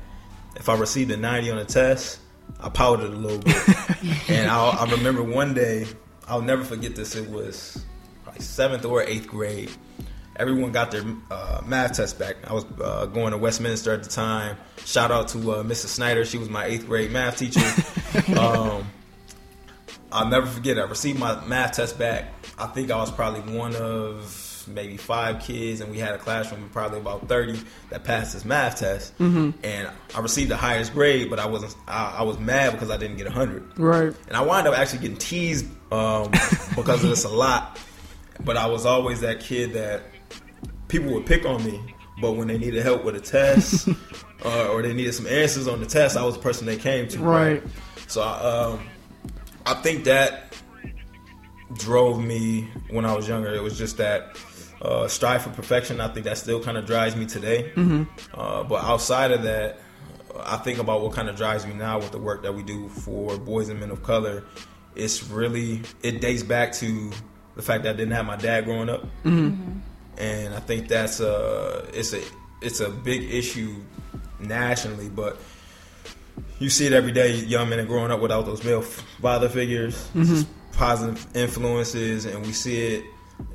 if 0.56 0.68
I 0.68 0.76
received 0.76 1.10
a 1.10 1.16
90 1.16 1.50
on 1.50 1.58
a 1.58 1.64
test, 1.64 2.20
I 2.60 2.68
pouted 2.68 3.12
a 3.12 3.16
little 3.16 3.38
bit. 3.38 3.56
and 4.28 4.50
I'll, 4.50 4.78
I 4.78 4.90
remember 4.90 5.22
one 5.22 5.54
day, 5.54 5.86
I'll 6.28 6.42
never 6.42 6.64
forget 6.64 6.94
this. 6.94 7.16
It 7.16 7.28
was 7.28 7.84
like 8.26 8.40
seventh 8.40 8.84
or 8.84 9.02
eighth 9.02 9.26
grade. 9.26 9.70
Everyone 10.36 10.72
got 10.72 10.90
their 10.90 11.04
uh, 11.30 11.60
math 11.64 11.94
test 11.94 12.18
back. 12.18 12.36
I 12.48 12.52
was 12.52 12.64
uh, 12.82 13.06
going 13.06 13.30
to 13.30 13.38
Westminster 13.38 13.92
at 13.92 14.02
the 14.02 14.08
time. 14.08 14.56
Shout 14.84 15.12
out 15.12 15.28
to 15.28 15.38
uh, 15.52 15.62
Mrs. 15.62 15.88
Snyder. 15.88 16.24
She 16.24 16.38
was 16.38 16.48
my 16.48 16.64
eighth 16.64 16.86
grade 16.86 17.12
math 17.12 17.38
teacher. 17.38 17.60
um, 18.38 18.84
I'll 20.10 20.28
never 20.28 20.46
forget. 20.46 20.78
I 20.78 20.82
received 20.82 21.18
my 21.18 21.44
math 21.46 21.72
test 21.72 21.98
back. 21.98 22.32
I 22.58 22.66
think 22.66 22.90
I 22.90 22.96
was 22.96 23.10
probably 23.10 23.40
one 23.56 23.74
of 23.76 24.68
maybe 24.68 24.96
five 24.96 25.40
kids, 25.40 25.80
and 25.80 25.90
we 25.90 25.98
had 25.98 26.14
a 26.14 26.18
classroom 26.18 26.64
of 26.64 26.72
probably 26.72 26.98
about 26.98 27.28
thirty 27.28 27.58
that 27.90 28.04
passed 28.04 28.32
this 28.32 28.44
math 28.44 28.78
test. 28.78 29.16
Mm-hmm. 29.18 29.50
And 29.64 29.90
I 30.14 30.20
received 30.20 30.50
the 30.50 30.56
highest 30.56 30.92
grade, 30.92 31.30
but 31.30 31.38
I 31.38 31.46
wasn't. 31.46 31.74
I, 31.88 32.16
I 32.18 32.22
was 32.22 32.38
mad 32.38 32.72
because 32.72 32.90
I 32.90 32.96
didn't 32.96 33.16
get 33.16 33.26
hundred. 33.28 33.78
Right. 33.78 34.14
And 34.28 34.36
I 34.36 34.42
wound 34.42 34.66
up 34.66 34.76
actually 34.76 35.00
getting 35.00 35.16
teased 35.16 35.66
um, 35.92 36.30
because 36.76 37.02
of 37.02 37.10
this 37.10 37.24
a 37.24 37.28
lot. 37.28 37.78
But 38.44 38.56
I 38.56 38.66
was 38.66 38.84
always 38.86 39.20
that 39.20 39.40
kid 39.40 39.74
that 39.74 40.02
people 40.94 41.12
would 41.12 41.26
pick 41.26 41.44
on 41.44 41.64
me. 41.64 41.80
But 42.20 42.32
when 42.32 42.46
they 42.46 42.56
needed 42.56 42.84
help 42.84 43.04
with 43.04 43.16
a 43.16 43.20
test 43.20 43.88
uh, 44.44 44.68
or 44.68 44.82
they 44.82 44.94
needed 44.94 45.12
some 45.12 45.26
answers 45.26 45.66
on 45.66 45.80
the 45.80 45.86
test, 45.86 46.16
I 46.16 46.24
was 46.24 46.36
the 46.36 46.40
person 46.40 46.66
they 46.66 46.76
came 46.76 47.08
to. 47.08 47.18
Right. 47.18 47.62
So 48.06 48.22
um, 48.22 48.86
I 49.66 49.74
think 49.74 50.04
that 50.04 50.54
drove 51.72 52.22
me 52.22 52.68
when 52.90 53.04
I 53.04 53.12
was 53.16 53.26
younger. 53.26 53.52
It 53.52 53.62
was 53.62 53.76
just 53.76 53.96
that 53.96 54.38
uh, 54.80 55.08
strive 55.08 55.42
for 55.42 55.50
perfection. 55.50 56.00
I 56.00 56.06
think 56.06 56.24
that 56.26 56.38
still 56.38 56.62
kind 56.62 56.78
of 56.78 56.86
drives 56.86 57.16
me 57.16 57.26
today. 57.26 57.72
Uh, 58.32 58.62
but 58.62 58.84
outside 58.84 59.32
of 59.32 59.42
that, 59.42 59.80
I 60.38 60.58
think 60.58 60.78
about 60.78 61.00
what 61.02 61.12
kind 61.12 61.28
of 61.28 61.34
drives 61.34 61.66
me 61.66 61.74
now 61.74 61.98
with 61.98 62.12
the 62.12 62.18
work 62.18 62.44
that 62.44 62.54
we 62.54 62.62
do 62.62 62.88
for 62.88 63.36
boys 63.36 63.68
and 63.68 63.80
men 63.80 63.90
of 63.90 64.04
color. 64.04 64.44
It's 64.94 65.24
really 65.24 65.82
it 66.04 66.20
dates 66.20 66.44
back 66.44 66.72
to 66.74 67.10
the 67.56 67.62
fact 67.62 67.82
that 67.82 67.94
I 67.94 67.96
didn't 67.96 68.14
have 68.14 68.26
my 68.26 68.36
dad 68.36 68.64
growing 68.64 68.88
up, 68.88 69.04
and 70.18 70.54
I 70.54 70.60
think 70.60 70.88
that's 70.88 71.20
a 71.20 71.88
it's 71.92 72.12
a 72.12 72.22
it's 72.60 72.80
a 72.80 72.90
big 72.90 73.30
issue 73.30 73.76
nationally, 74.38 75.08
but 75.08 75.38
you 76.58 76.70
see 76.70 76.86
it 76.86 76.92
every 76.92 77.12
day. 77.12 77.36
Young 77.36 77.68
men 77.68 77.78
are 77.80 77.84
growing 77.84 78.10
up 78.10 78.20
without 78.20 78.46
those 78.46 78.64
male 78.64 78.82
father 78.82 79.48
figures, 79.48 80.08
just 80.14 80.46
positive 80.72 81.26
influences, 81.36 82.24
and 82.24 82.44
we 82.44 82.52
see 82.52 82.96
it 82.96 83.04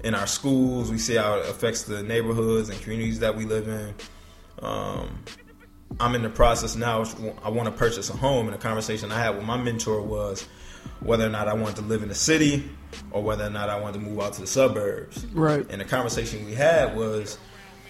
in 0.03 0.15
our 0.15 0.27
schools. 0.27 0.91
We 0.91 0.97
see 0.97 1.15
how 1.15 1.39
it 1.39 1.49
affects 1.49 1.83
the 1.83 2.03
neighborhoods 2.03 2.69
and 2.69 2.79
communities 2.81 3.19
that 3.19 3.35
we 3.35 3.45
live 3.45 3.67
in. 3.67 3.93
Um, 4.61 5.23
I'm 5.99 6.15
in 6.15 6.21
the 6.21 6.29
process 6.29 6.75
now. 6.75 7.03
I 7.43 7.49
want 7.49 7.65
to 7.67 7.71
purchase 7.71 8.09
a 8.09 8.17
home, 8.17 8.47
and 8.47 8.53
the 8.53 8.61
conversation 8.61 9.11
I 9.11 9.19
had 9.19 9.35
with 9.35 9.45
my 9.45 9.57
mentor 9.57 10.01
was 10.01 10.47
whether 10.99 11.25
or 11.25 11.29
not 11.29 11.47
I 11.47 11.53
wanted 11.53 11.77
to 11.77 11.81
live 11.83 12.03
in 12.03 12.09
the 12.09 12.15
city 12.15 12.69
or 13.11 13.21
whether 13.23 13.45
or 13.45 13.49
not 13.49 13.69
I 13.69 13.79
wanted 13.79 13.99
to 13.99 14.05
move 14.05 14.19
out 14.19 14.33
to 14.33 14.41
the 14.41 14.47
suburbs. 14.47 15.25
Right. 15.27 15.65
And 15.69 15.81
the 15.81 15.85
conversation 15.85 16.45
we 16.45 16.53
had 16.53 16.95
was, 16.95 17.37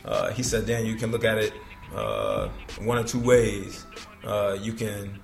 uh, 0.06 0.32
he 0.32 0.44
said, 0.44 0.66
Dan, 0.66 0.86
you 0.86 0.96
can 0.96 1.12
look 1.12 1.24
at 1.24 1.38
it 1.38 1.54
uh, 1.96 2.50
one 2.82 2.98
or 2.98 3.04
two 3.04 3.20
ways. 3.20 3.86
Uh, 4.24 4.58
you 4.60 4.74
can 4.74 5.20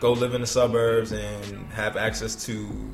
go 0.00 0.12
live 0.12 0.34
in 0.34 0.40
the 0.40 0.46
suburbs 0.46 1.12
and 1.12 1.66
have 1.72 1.96
access 1.96 2.34
to 2.46 2.92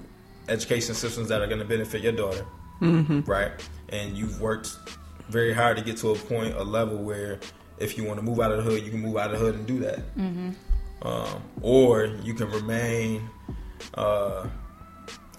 education 0.49 0.95
systems 0.95 1.29
that 1.29 1.41
are 1.41 1.47
going 1.47 1.59
to 1.59 1.65
benefit 1.65 2.03
your 2.03 2.13
daughter, 2.13 2.45
right? 3.27 3.53
And 3.91 4.17
you've 4.17 4.41
worked 4.41 4.77
very 5.29 5.53
hard 5.53 5.77
to 5.77 5.83
get 5.83 5.97
to 5.99 6.11
a 6.11 6.15
point, 6.15 6.55
a 6.57 6.63
level 6.63 6.97
where 6.97 7.39
if 7.79 7.97
you 7.97 8.05
want 8.05 8.19
to 8.19 8.25
move 8.25 8.41
out 8.41 8.51
of 8.51 8.59
the 8.59 8.71
hood, 8.71 8.83
you 8.83 8.91
can 8.91 9.01
move 9.01 9.17
out 9.17 9.33
of 9.33 9.39
the 9.39 9.45
hood 9.45 9.55
and 9.55 9.67
do 9.67 9.79
that. 9.81 10.01
Um, 11.03 11.43
or 11.63 12.07
you 12.25 12.35
can 12.35 12.51
remain 12.51 13.29
uh, 13.95 14.47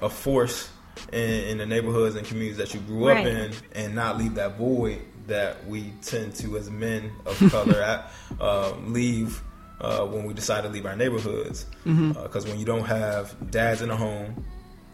a 0.02 0.10
force 0.10 0.70
in, 1.14 1.20
in 1.22 1.58
the 1.60 1.66
neighborhoods 1.66 2.16
and 2.16 2.26
communities 2.26 2.58
that 2.58 2.74
you 2.74 2.80
grew 2.82 3.08
Right. 3.08 3.26
up 3.26 3.26
in 3.26 3.54
and 3.74 3.96
not 3.96 4.18
leave 4.18 4.36
that 4.36 4.58
void 4.58 5.02
that 5.28 5.66
we 5.68 5.94
tend 6.02 6.34
to, 6.36 6.58
as 6.58 6.70
men 6.72 7.12
of 7.26 7.38
color, 7.52 7.82
at, 7.82 8.12
uh, 8.42 8.74
leave 8.86 9.42
uh, 9.80 10.06
when 10.06 10.26
we 10.26 10.34
decide 10.34 10.64
to 10.64 10.70
leave 10.70 10.86
our 10.86 10.96
neighborhoods. 10.96 11.66
Because 11.86 12.46
when 12.48 12.58
you 12.60 12.66
don't 12.66 12.86
have 12.86 13.36
dads 13.52 13.82
in 13.82 13.90
the 13.90 13.96
home, 13.96 14.44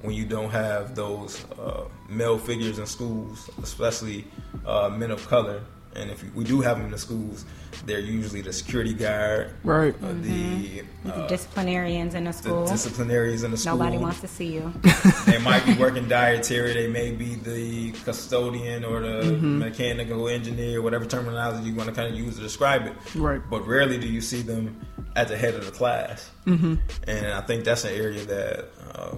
when 0.02 0.14
you 0.14 0.26
don't 0.26 0.52
have 0.52 0.94
those 0.94 1.44
uh, 1.60 1.86
male 2.10 2.38
figures 2.38 2.78
in 2.80 2.86
schools, 2.86 3.50
especially 3.64 4.28
uh, 4.66 4.90
men 4.90 5.10
of 5.12 5.26
color. 5.28 5.62
And 5.96 6.12
if 6.12 6.24
we 6.36 6.44
do 6.44 6.60
have 6.62 6.78
them 6.78 6.88
in 6.88 6.92
the 6.92 6.98
schools, 6.98 7.46
they're 7.86 8.00
usually 8.00 8.42
the 8.42 8.52
security 8.52 8.94
guard, 8.94 9.52
Right. 9.64 9.96
uh, 10.04 10.12
the, 10.22 10.84
The 11.06 11.14
uh, 11.16 11.28
disciplinarians 11.28 12.16
in 12.16 12.26
the 12.26 12.32
the 12.32 12.38
school. 12.38 12.66
disciplinaries 12.68 13.44
in 13.46 13.52
the 13.52 13.58
school. 13.58 13.78
Nobody 13.78 13.98
wants 13.98 14.20
to 14.22 14.28
see 14.28 14.54
you. 14.54 14.74
they 15.26 15.38
might 15.40 15.66
be 15.66 15.74
working 15.80 16.08
dietary. 16.10 16.74
They 16.74 16.88
may 16.88 17.12
be 17.12 17.36
the 17.36 17.92
custodian 18.04 18.84
or 18.84 19.00
the 19.00 19.16
Mm-hmm. 19.26 19.60
mechanical 19.60 20.28
engineer, 20.28 20.82
whatever 20.82 21.06
terminology 21.06 21.70
you 21.70 21.76
want 21.76 21.88
to 21.90 21.96
kind 21.96 22.12
of 22.14 22.20
use 22.20 22.36
to 22.36 22.42
describe 22.42 22.86
it. 22.88 22.94
Right. 23.16 23.42
But 23.50 23.66
rarely 23.66 23.98
do 23.98 24.08
you 24.08 24.20
see 24.22 24.42
them 24.42 24.76
at 25.16 25.30
the 25.30 25.38
head 25.38 25.54
of 25.56 25.66
the 25.66 25.72
class. 25.72 26.30
Mm-hmm. 26.46 26.76
And 27.08 27.28
I 27.28 27.40
think 27.42 27.64
that's 27.64 27.86
an 27.86 27.94
area 27.94 28.26
that 28.26 28.66
uh, 28.94 29.16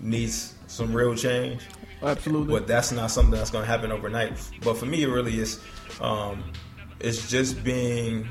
needs 0.00 0.54
some 0.66 0.92
real 0.92 1.14
change. 1.14 1.62
Absolutely. 2.02 2.52
But 2.52 2.66
that's 2.66 2.90
not 2.90 3.12
something 3.12 3.30
that's 3.38 3.50
going 3.50 3.62
to 3.64 3.70
happen 3.70 3.92
overnight. 3.92 4.32
But 4.64 4.76
for 4.76 4.86
me, 4.86 5.04
it 5.04 5.08
really 5.08 5.38
is. 5.38 5.60
Um, 6.00 6.44
it's 7.00 7.28
just 7.28 7.62
being 7.64 8.28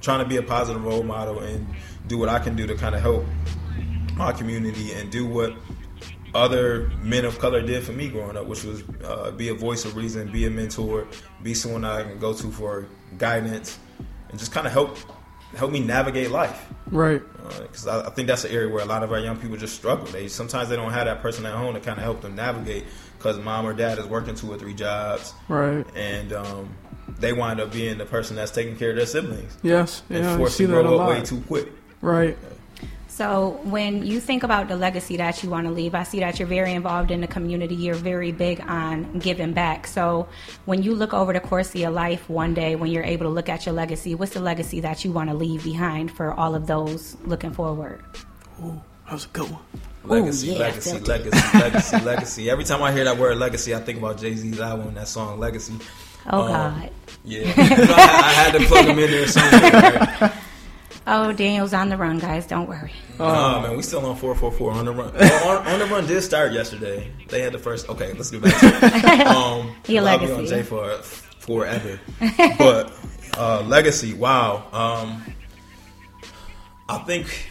trying 0.00 0.22
to 0.22 0.28
be 0.28 0.36
a 0.36 0.42
positive 0.42 0.82
role 0.84 1.02
model 1.02 1.40
and 1.40 1.66
do 2.06 2.18
what 2.18 2.28
I 2.28 2.38
can 2.38 2.56
do 2.56 2.66
to 2.66 2.74
kind 2.74 2.94
of 2.94 3.00
help 3.00 3.24
my 4.16 4.32
community 4.32 4.92
and 4.92 5.10
do 5.10 5.26
what 5.26 5.54
other 6.34 6.90
men 7.02 7.24
of 7.24 7.38
color 7.38 7.60
did 7.60 7.82
for 7.82 7.92
me 7.92 8.08
growing 8.08 8.36
up, 8.36 8.46
which 8.46 8.64
was 8.64 8.82
uh, 9.04 9.30
be 9.32 9.48
a 9.48 9.54
voice 9.54 9.84
of 9.84 9.96
reason, 9.96 10.30
be 10.30 10.46
a 10.46 10.50
mentor, 10.50 11.06
be 11.42 11.54
someone 11.54 11.84
I 11.84 12.02
can 12.04 12.18
go 12.18 12.32
to 12.32 12.50
for 12.50 12.86
guidance, 13.18 13.78
and 14.28 14.38
just 14.38 14.52
kind 14.52 14.66
of 14.66 14.72
help 14.72 14.96
help 15.56 15.72
me 15.72 15.80
navigate 15.80 16.30
life 16.30 16.68
right. 16.92 17.20
because 17.62 17.88
I, 17.88 18.06
I 18.06 18.10
think 18.10 18.28
that's 18.28 18.44
an 18.44 18.52
area 18.52 18.68
where 18.72 18.84
a 18.84 18.86
lot 18.86 19.02
of 19.02 19.10
our 19.10 19.18
young 19.18 19.36
people 19.36 19.56
just 19.56 19.74
struggle. 19.74 20.06
They 20.06 20.28
sometimes 20.28 20.68
they 20.68 20.76
don't 20.76 20.92
have 20.92 21.06
that 21.06 21.20
person 21.20 21.44
at 21.44 21.54
home 21.54 21.74
to 21.74 21.80
kind 21.80 21.98
of 21.98 22.04
help 22.04 22.20
them 22.20 22.36
navigate 22.36 22.84
because 23.18 23.36
mom 23.40 23.66
or 23.66 23.72
dad 23.72 23.98
is 23.98 24.06
working 24.06 24.36
two 24.36 24.50
or 24.52 24.56
three 24.56 24.74
jobs, 24.74 25.34
Right. 25.48 25.84
and 25.96 26.32
um, 26.32 26.72
they 27.20 27.32
wind 27.32 27.60
up 27.60 27.72
being 27.72 27.98
the 27.98 28.06
person 28.06 28.36
that's 28.36 28.50
taking 28.50 28.76
care 28.76 28.90
of 28.90 28.96
their 28.96 29.06
siblings 29.06 29.56
Yes. 29.62 30.02
and 30.10 30.24
Yeah. 30.24 30.34
I 30.34 30.36
forced 30.38 30.56
see 30.56 30.66
to 30.66 30.72
that 30.72 30.78
a 30.80 30.82
grow 30.82 30.98
up 31.00 31.08
way 31.08 31.16
lot. 31.18 31.24
too 31.26 31.42
quick. 31.46 31.68
Right. 32.00 32.36
So, 33.08 33.60
when 33.64 34.02
you 34.06 34.18
think 34.18 34.44
about 34.44 34.68
the 34.68 34.76
legacy 34.76 35.18
that 35.18 35.42
you 35.42 35.50
want 35.50 35.66
to 35.66 35.72
leave, 35.72 35.94
I 35.94 36.04
see 36.04 36.20
that 36.20 36.38
you're 36.38 36.48
very 36.48 36.72
involved 36.72 37.10
in 37.10 37.20
the 37.20 37.26
community. 37.26 37.74
You're 37.74 37.94
very 37.96 38.32
big 38.32 38.62
on 38.66 39.18
giving 39.18 39.52
back. 39.52 39.86
So, 39.86 40.26
when 40.64 40.82
you 40.82 40.94
look 40.94 41.12
over 41.12 41.34
the 41.34 41.40
course 41.40 41.68
of 41.68 41.76
your 41.76 41.90
life 41.90 42.30
one 42.30 42.54
day, 42.54 42.76
when 42.76 42.90
you're 42.90 43.04
able 43.04 43.26
to 43.26 43.30
look 43.30 43.50
at 43.50 43.66
your 43.66 43.74
legacy, 43.74 44.14
what's 44.14 44.32
the 44.32 44.40
legacy 44.40 44.80
that 44.80 45.04
you 45.04 45.12
want 45.12 45.28
to 45.28 45.36
leave 45.36 45.64
behind 45.64 46.10
for 46.12 46.32
all 46.32 46.54
of 46.54 46.66
those 46.66 47.16
looking 47.26 47.50
forward? 47.52 48.00
Ooh, 48.64 48.80
that 49.04 49.12
was 49.12 49.26
a 49.26 49.28
good 49.28 49.50
one. 49.50 49.60
Legacy, 50.04 50.46
yeah, 50.52 50.58
legacy, 50.60 50.90
felt 50.90 51.02
it. 51.02 51.08
legacy, 51.08 51.58
legacy, 51.58 52.00
legacy. 52.00 52.50
Every 52.50 52.64
time 52.64 52.82
I 52.82 52.90
hear 52.90 53.04
that 53.04 53.18
word 53.18 53.36
legacy, 53.36 53.74
I 53.74 53.80
think 53.80 53.98
about 53.98 54.18
Jay 54.18 54.34
Z's 54.34 54.60
album, 54.60 54.94
that 54.94 55.08
song 55.08 55.38
Legacy. 55.38 55.74
Oh, 56.28 56.42
Um, 56.42 56.48
God. 56.48 56.90
Yeah, 57.24 57.52
I, 57.56 58.22
I 58.24 58.32
had 58.32 58.52
to 58.58 58.66
plug 58.66 58.86
him 58.86 58.98
in 58.98 59.10
there 59.10 59.26
somewhere. 59.28 59.70
Right? 60.20 60.32
Oh, 61.06 61.32
Daniel's 61.32 61.72
on 61.72 61.88
the 61.88 61.96
run, 61.96 62.18
guys. 62.18 62.46
Don't 62.46 62.68
worry. 62.68 62.92
Oh 63.18 63.60
man, 63.62 63.74
we 63.76 63.82
still 63.82 64.04
on 64.06 64.14
four 64.16 64.34
four 64.34 64.52
four 64.52 64.70
on 64.70 64.84
the 64.84 64.92
run. 64.92 65.08
On, 65.16 65.66
on 65.66 65.78
the 65.80 65.86
run 65.86 66.06
did 66.06 66.20
start 66.22 66.52
yesterday. 66.52 67.10
They 67.28 67.40
had 67.40 67.52
the 67.52 67.58
first. 67.58 67.88
Okay, 67.88 68.12
let's 68.12 68.30
get 68.30 68.42
back 68.42 68.60
to 68.60 68.66
it. 68.66 69.26
Um, 69.26 69.74
Your 69.86 70.04
well, 70.04 70.12
I'll 70.12 70.18
be 70.20 70.30
on 70.30 70.36
legacy. 70.44 70.54
J 70.56 70.62
for 70.62 70.98
forever. 70.98 71.98
but 72.58 72.92
uh, 73.36 73.62
legacy, 73.62 74.12
wow. 74.14 74.62
Um, 74.72 75.24
I 76.88 76.98
think 76.98 77.50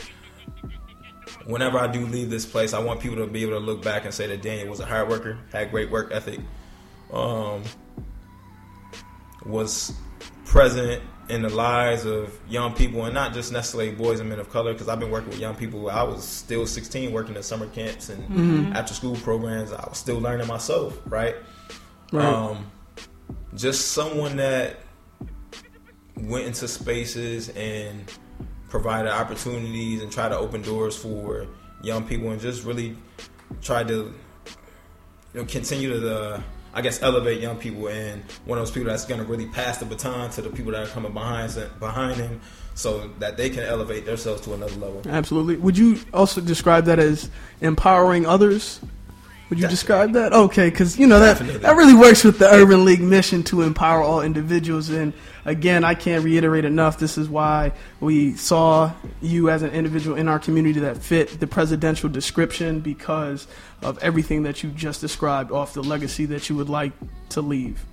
whenever 1.45 1.79
I 1.79 1.87
do 1.87 2.05
leave 2.05 2.29
this 2.29 2.45
place, 2.45 2.73
I 2.73 2.79
want 2.79 3.01
people 3.01 3.17
to 3.17 3.27
be 3.27 3.41
able 3.41 3.53
to 3.53 3.59
look 3.65 3.83
back 3.83 4.05
and 4.05 4.13
say 4.13 4.27
that 4.27 4.41
Daniel 4.41 4.69
was 4.69 4.79
a 4.79 4.85
hard 4.85 5.09
worker, 5.09 5.37
had 5.51 5.71
great 5.71 5.89
work 5.89 6.11
ethic, 6.13 6.39
um, 7.11 7.63
was 9.45 9.93
present 10.45 11.01
in 11.29 11.43
the 11.43 11.49
lives 11.49 12.05
of 12.05 12.37
young 12.49 12.73
people 12.73 13.05
and 13.05 13.13
not 13.13 13.33
just 13.33 13.51
necessarily 13.51 13.91
boys 13.91 14.19
and 14.19 14.27
men 14.27 14.39
of 14.39 14.49
color 14.49 14.73
because 14.73 14.89
I've 14.89 14.99
been 14.99 15.11
working 15.11 15.29
with 15.29 15.39
young 15.39 15.55
people. 15.55 15.89
I 15.89 16.01
was 16.01 16.23
still 16.23 16.65
16 16.65 17.11
working 17.11 17.37
at 17.37 17.45
summer 17.45 17.67
camps 17.67 18.09
and 18.09 18.75
after 18.75 18.93
school 18.93 19.15
programs. 19.17 19.71
I 19.71 19.87
was 19.87 19.97
still 19.97 20.19
learning 20.19 20.47
myself, 20.47 20.99
right? 21.05 21.35
Right. 22.11 22.25
Um, 22.25 22.71
just 23.55 23.91
someone 23.91 24.37
that 24.37 24.77
went 26.17 26.45
into 26.45 26.67
spaces 26.67 27.49
and 27.49 28.11
provided 28.69 29.11
opportunities 29.11 30.01
and 30.01 30.11
tried 30.11 30.29
to 30.29 30.37
open 30.37 30.61
doors 30.61 30.95
for 30.95 31.45
young 31.83 32.05
people 32.05 32.31
and 32.31 32.41
just 32.41 32.65
really 32.65 32.95
tried 33.61 33.87
to 33.87 34.13
you 35.33 35.41
know, 35.41 35.45
continue 35.45 35.89
to 35.89 35.99
the 35.99 36.43
I 36.73 36.81
guess 36.81 37.01
elevate 37.01 37.41
young 37.41 37.57
people 37.57 37.87
and 37.87 38.23
one 38.45 38.57
of 38.57 38.65
those 38.65 38.71
people 38.71 38.89
that's 38.89 39.05
going 39.05 39.19
to 39.19 39.25
really 39.25 39.47
pass 39.47 39.77
the 39.77 39.85
baton 39.85 40.29
to 40.31 40.41
the 40.41 40.49
people 40.49 40.71
that 40.73 40.87
are 40.87 40.91
coming 40.91 41.13
behind 41.13 41.57
behind 41.79 42.17
him 42.17 42.41
so 42.75 43.09
that 43.19 43.37
they 43.37 43.49
can 43.49 43.63
elevate 43.63 44.05
themselves 44.05 44.41
to 44.41 44.53
another 44.53 44.75
level. 44.75 45.01
Absolutely. 45.05 45.57
Would 45.57 45.77
you 45.77 45.99
also 46.13 46.41
describe 46.41 46.85
that 46.85 46.99
as 46.99 47.29
empowering 47.61 48.25
others? 48.25 48.79
Would 49.49 49.57
you 49.57 49.63
Definitely. 49.63 49.73
describe 49.73 50.11
that? 50.13 50.31
Okay, 50.33 50.69
because 50.69 50.99
you 50.99 51.07
know 51.07 51.19
that 51.19 51.39
Definitely. 51.39 51.61
that 51.61 51.75
really 51.75 51.95
works 51.95 52.23
with 52.23 52.37
the 52.37 52.47
Urban 52.47 52.85
League 52.85 53.01
mission 53.01 53.41
to 53.45 53.63
empower 53.63 54.03
all 54.03 54.21
individuals. 54.21 54.89
And 54.89 55.11
again, 55.43 55.83
I 55.83 55.95
can't 55.95 56.23
reiterate 56.23 56.65
enough. 56.65 56.99
This 56.99 57.17
is 57.17 57.27
why 57.27 57.71
we 57.99 58.35
saw 58.35 58.91
you 59.21 59.49
as 59.49 59.63
an 59.63 59.71
individual 59.71 60.15
in 60.15 60.27
our 60.27 60.37
community 60.37 60.81
that 60.81 60.97
fit 60.97 61.39
the 61.39 61.47
presidential 61.47 62.09
description 62.09 62.79
because 62.79 63.47
of 63.81 63.97
everything 64.03 64.43
that 64.43 64.61
you 64.61 64.69
just 64.69 65.01
described 65.01 65.51
off 65.51 65.73
the 65.73 65.81
legacy 65.81 66.25
that 66.25 66.47
you 66.47 66.55
would 66.55 66.69
like 66.69 66.91
to 67.29 67.41
leave. 67.41 67.83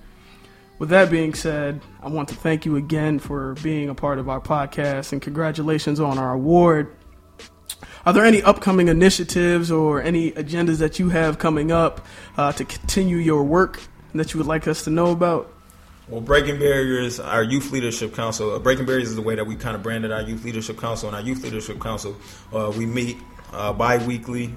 With 0.77 0.89
that 0.89 1.09
being 1.09 1.33
said, 1.33 1.81
I 2.03 2.09
want 2.09 2.29
to 2.29 2.35
thank 2.35 2.67
you 2.67 2.75
again 2.75 3.17
for 3.17 3.55
being 3.63 3.89
a 3.89 3.95
part 3.95 4.19
of 4.19 4.29
our 4.29 4.39
podcast 4.39 5.11
and 5.11 5.19
congratulations 5.19 5.99
on 5.99 6.19
our 6.19 6.33
award. 6.33 6.95
Are 8.07 8.13
there 8.13 8.23
any 8.23 8.41
upcoming 8.41 8.87
initiatives 8.87 9.69
or 9.69 10.01
any 10.01 10.31
agendas 10.31 10.77
that 10.77 10.97
you 10.97 11.09
have 11.09 11.39
coming 11.39 11.73
up 11.73 12.05
uh, 12.37 12.53
to 12.53 12.63
continue 12.63 13.17
your 13.17 13.43
work 13.43 13.81
that 14.15 14.33
you 14.33 14.37
would 14.37 14.47
like 14.47 14.65
us 14.65 14.85
to 14.85 14.89
know 14.89 15.11
about? 15.11 15.53
Well, 16.07 16.21
Breaking 16.21 16.57
Barriers, 16.57 17.19
our 17.19 17.43
Youth 17.43 17.69
Leadership 17.71 18.15
Council. 18.15 18.53
Uh, 18.53 18.59
Breaking 18.59 18.85
Barriers 18.85 19.09
is 19.09 19.17
the 19.17 19.21
way 19.21 19.35
that 19.35 19.45
we 19.45 19.57
kind 19.57 19.75
of 19.75 19.83
branded 19.83 20.13
our 20.13 20.21
Youth 20.21 20.45
Leadership 20.45 20.79
Council. 20.79 21.09
And 21.09 21.17
our 21.17 21.21
Youth 21.21 21.43
Leadership 21.43 21.81
Council, 21.81 22.15
uh, 22.53 22.71
we 22.77 22.85
meet 22.85 23.17
uh, 23.51 23.73
bi-weekly. 23.73 24.55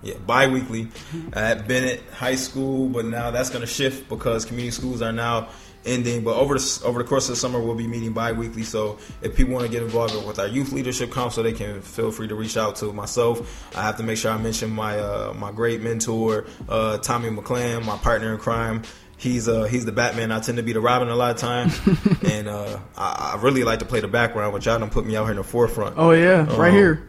Yeah, 0.00 0.14
bi-weekly 0.26 0.88
at 1.34 1.68
Bennett 1.68 2.00
High 2.14 2.36
School, 2.36 2.88
but 2.88 3.04
now 3.04 3.30
that's 3.30 3.50
going 3.50 3.60
to 3.60 3.66
shift 3.66 4.08
because 4.08 4.46
community 4.46 4.70
schools 4.70 5.02
are 5.02 5.12
now 5.12 5.48
ending. 5.84 6.24
But 6.24 6.36
over 6.36 6.54
the 6.58 6.82
over 6.84 7.02
the 7.02 7.08
course 7.08 7.28
of 7.28 7.34
the 7.34 7.40
summer, 7.40 7.60
we'll 7.60 7.74
be 7.74 7.86
meeting 7.86 8.12
bi-weekly. 8.12 8.62
So 8.64 8.98
if 9.22 9.36
people 9.36 9.54
want 9.54 9.64
to 9.66 9.70
get 9.70 9.82
involved 9.82 10.14
with 10.26 10.38
our 10.38 10.46
Youth 10.48 10.72
Leadership 10.72 11.12
Council, 11.12 11.28
so 11.38 11.42
they 11.42 11.52
can 11.52 11.80
feel 11.82 12.10
free 12.10 12.26
to 12.28 12.34
reach 12.34 12.56
out 12.56 12.76
to 12.76 12.92
myself. 12.92 13.72
I 13.76 13.82
have 13.82 13.96
to 13.98 14.02
make 14.02 14.16
sure 14.18 14.32
I 14.32 14.38
mention 14.38 14.70
my 14.70 14.98
uh, 14.98 15.34
my 15.36 15.52
great 15.52 15.80
mentor, 15.82 16.46
uh, 16.68 16.98
Tommy 16.98 17.28
McClan, 17.30 17.84
my 17.84 17.96
partner 17.98 18.32
in 18.32 18.38
crime. 18.38 18.82
He's 19.18 19.48
uh 19.48 19.64
he's 19.64 19.84
the 19.84 19.92
Batman. 19.92 20.30
I 20.32 20.38
tend 20.40 20.58
to 20.58 20.62
be 20.62 20.72
the 20.72 20.80
Robin 20.80 21.08
a 21.08 21.16
lot 21.16 21.32
of 21.32 21.36
time, 21.38 21.70
and 22.30 22.48
uh, 22.48 22.78
I, 22.96 23.34
I 23.36 23.40
really 23.42 23.64
like 23.64 23.80
to 23.80 23.84
play 23.84 23.98
the 24.00 24.06
background, 24.08 24.54
which 24.54 24.66
y'all 24.66 24.78
don't 24.78 24.92
put 24.92 25.04
me 25.06 25.16
out 25.16 25.24
here 25.24 25.32
in 25.32 25.36
the 25.38 25.42
forefront. 25.44 25.96
Oh 25.98 26.12
yeah, 26.12 26.46
right 26.56 26.68
Um, 26.70 26.74
here. 26.74 27.08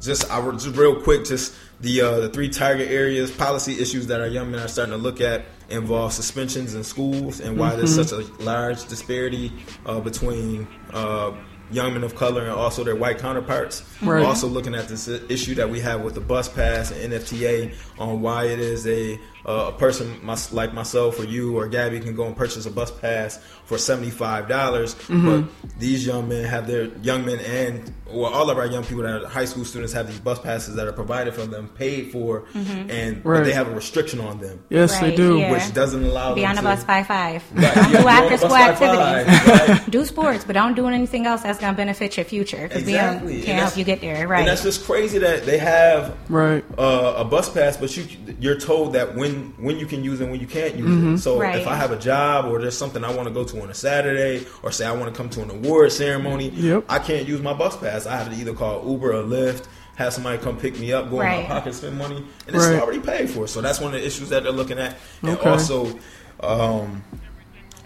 just 0.00 0.30
I 0.30 0.48
just 0.52 0.76
real 0.76 1.00
quick, 1.00 1.24
just 1.24 1.54
the 1.80 2.00
uh, 2.00 2.20
the 2.20 2.28
three 2.28 2.48
target 2.48 2.90
areas, 2.90 3.30
policy 3.30 3.80
issues 3.80 4.06
that 4.08 4.20
our 4.20 4.26
young 4.26 4.50
men 4.50 4.60
are 4.60 4.68
starting 4.68 4.92
to 4.92 4.98
look 4.98 5.20
at 5.20 5.44
involve 5.68 6.12
suspensions 6.12 6.74
in 6.74 6.84
schools 6.84 7.40
and 7.40 7.58
why 7.58 7.74
there's 7.76 7.94
such 7.94 8.12
a 8.12 8.22
large 8.42 8.86
disparity 8.88 9.52
uh, 9.86 10.00
between. 10.00 10.66
Uh, 10.92 11.32
Young 11.72 11.94
men 11.94 12.04
of 12.04 12.14
color 12.14 12.42
and 12.42 12.50
also 12.50 12.84
their 12.84 12.96
white 12.96 13.18
counterparts. 13.18 13.82
Right. 14.02 14.24
Also, 14.24 14.46
looking 14.46 14.74
at 14.74 14.88
this 14.88 15.08
issue 15.08 15.54
that 15.56 15.68
we 15.68 15.80
have 15.80 16.02
with 16.02 16.14
the 16.14 16.20
bus 16.20 16.48
pass 16.48 16.90
and 16.90 17.12
NFTA 17.12 17.74
on 17.98 18.20
why 18.20 18.44
it 18.44 18.58
is 18.58 18.86
a 18.86 19.18
uh, 19.46 19.72
a 19.74 19.78
person 19.78 20.18
must, 20.24 20.52
like 20.52 20.72
myself 20.72 21.18
or 21.18 21.24
you 21.24 21.58
or 21.58 21.66
Gabby 21.68 21.98
can 22.00 22.14
go 22.14 22.26
and 22.26 22.36
purchase 22.36 22.64
a 22.66 22.70
bus 22.70 22.90
pass 22.90 23.38
for 23.64 23.78
seventy 23.78 24.10
five 24.10 24.48
dollars, 24.48 24.94
but 25.08 25.44
these 25.78 26.06
young 26.06 26.28
men 26.28 26.44
have 26.44 26.66
their 26.66 26.84
young 27.02 27.24
men 27.24 27.38
and 27.40 27.92
well, 28.06 28.32
all 28.32 28.50
of 28.50 28.58
our 28.58 28.66
young 28.66 28.84
people 28.84 29.02
that 29.04 29.22
are 29.22 29.26
high 29.28 29.46
school 29.46 29.64
students 29.64 29.92
have 29.94 30.06
these 30.06 30.20
bus 30.20 30.38
passes 30.38 30.74
that 30.76 30.86
are 30.86 30.92
provided 30.92 31.32
for 31.34 31.46
them, 31.46 31.68
paid 31.68 32.12
for, 32.12 32.44
and 32.54 33.22
but 33.24 33.44
they 33.44 33.52
have 33.52 33.68
a 33.68 33.74
restriction 33.74 34.20
on 34.20 34.38
them, 34.38 34.62
Yes, 34.68 34.98
they 35.00 35.14
do. 35.14 35.38
yeah. 35.38 35.50
which 35.50 35.72
doesn't 35.72 36.04
allow 36.04 36.34
Be 36.34 36.42
them 36.42 36.50
on 36.50 36.56
the 36.56 36.62
to, 36.62 36.66
bus 36.68 36.84
by 36.84 37.02
five. 37.02 37.42
Right, 37.54 37.74
Don't 37.74 37.92
yeah, 37.92 38.02
do 38.02 38.08
after 38.08 38.36
school 38.36 38.56
activities. 38.56 39.38
five, 39.48 39.68
right? 39.68 39.82
Do 39.92 40.04
sports, 40.04 40.44
but 40.44 40.52
don't 40.54 40.74
do 40.74 40.86
anything 40.86 41.26
else 41.26 41.42
that's 41.42 41.58
going 41.58 41.72
to 41.72 41.76
benefit 41.76 42.16
your 42.16 42.24
future 42.24 42.62
because 42.68 42.82
Exactly. 42.82 43.26
we 43.26 43.32
can't 43.36 43.46
that's- 43.46 43.62
help 43.70 43.76
you 43.78 43.84
get 43.84 44.00
there. 44.00 44.26
Right, 44.28 44.40
And 44.40 44.48
that's 44.48 44.62
just 44.62 44.84
crazy 44.84 45.18
that 45.18 45.44
they 45.46 45.58
have 45.58 46.16
Right. 46.28 46.64
uh, 46.78 47.14
a 47.18 47.24
bus 47.24 47.48
pass, 47.50 47.76
but 47.76 47.96
you 47.96 48.04
you're 48.40 48.58
told 48.58 48.92
that 48.94 49.14
when 49.14 49.31
when 49.58 49.78
you 49.78 49.86
can 49.86 50.02
use 50.04 50.20
it, 50.20 50.24
and 50.24 50.32
when 50.32 50.40
you 50.40 50.46
can't 50.46 50.74
use 50.76 50.96
it. 50.96 51.18
So 51.22 51.40
Right. 51.40 51.56
if 51.56 51.66
I 51.66 51.74
have 51.76 51.90
a 51.92 51.98
job 51.98 52.46
or 52.46 52.60
there's 52.60 52.76
something 52.76 53.04
I 53.04 53.12
want 53.12 53.28
to 53.28 53.34
go 53.34 53.44
to 53.44 53.62
on 53.62 53.70
a 53.70 53.74
Saturday, 53.74 54.46
or 54.62 54.70
say 54.72 54.86
I 54.86 54.92
want 54.92 55.12
to 55.12 55.16
come 55.16 55.28
to 55.30 55.42
an 55.42 55.50
award 55.50 55.92
ceremony, 55.92 56.50
Yep. 56.50 56.84
I 56.88 56.98
can't 56.98 57.26
use 57.28 57.40
my 57.42 57.52
bus 57.52 57.76
pass. 57.76 58.06
I 58.06 58.16
have 58.16 58.30
to 58.30 58.36
either 58.36 58.52
call 58.54 58.88
Uber 58.88 59.12
or 59.12 59.22
Lyft. 59.22 59.64
Have 59.96 60.12
somebody 60.14 60.38
come 60.38 60.56
pick 60.56 60.78
me 60.80 60.92
up, 60.92 61.10
go 61.10 61.20
in 61.20 61.26
Right. 61.26 61.42
my 61.42 61.46
pocket, 61.54 61.74
spend 61.74 61.98
money, 61.98 62.16
and 62.46 62.56
it's 62.56 62.64
Right. 62.66 62.80
already 62.80 63.00
paid 63.00 63.28
for. 63.28 63.46
So 63.46 63.60
that's 63.60 63.78
one 63.80 63.94
of 63.94 64.00
the 64.00 64.06
issues 64.06 64.30
that 64.30 64.42
they're 64.42 64.50
looking 64.52 64.78
at, 64.78 64.96
and 65.22 65.36
Okay. 65.36 65.48
also 65.50 65.98
um, 66.40 67.04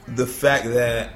the 0.08 0.26
fact 0.26 0.66
that 0.72 1.10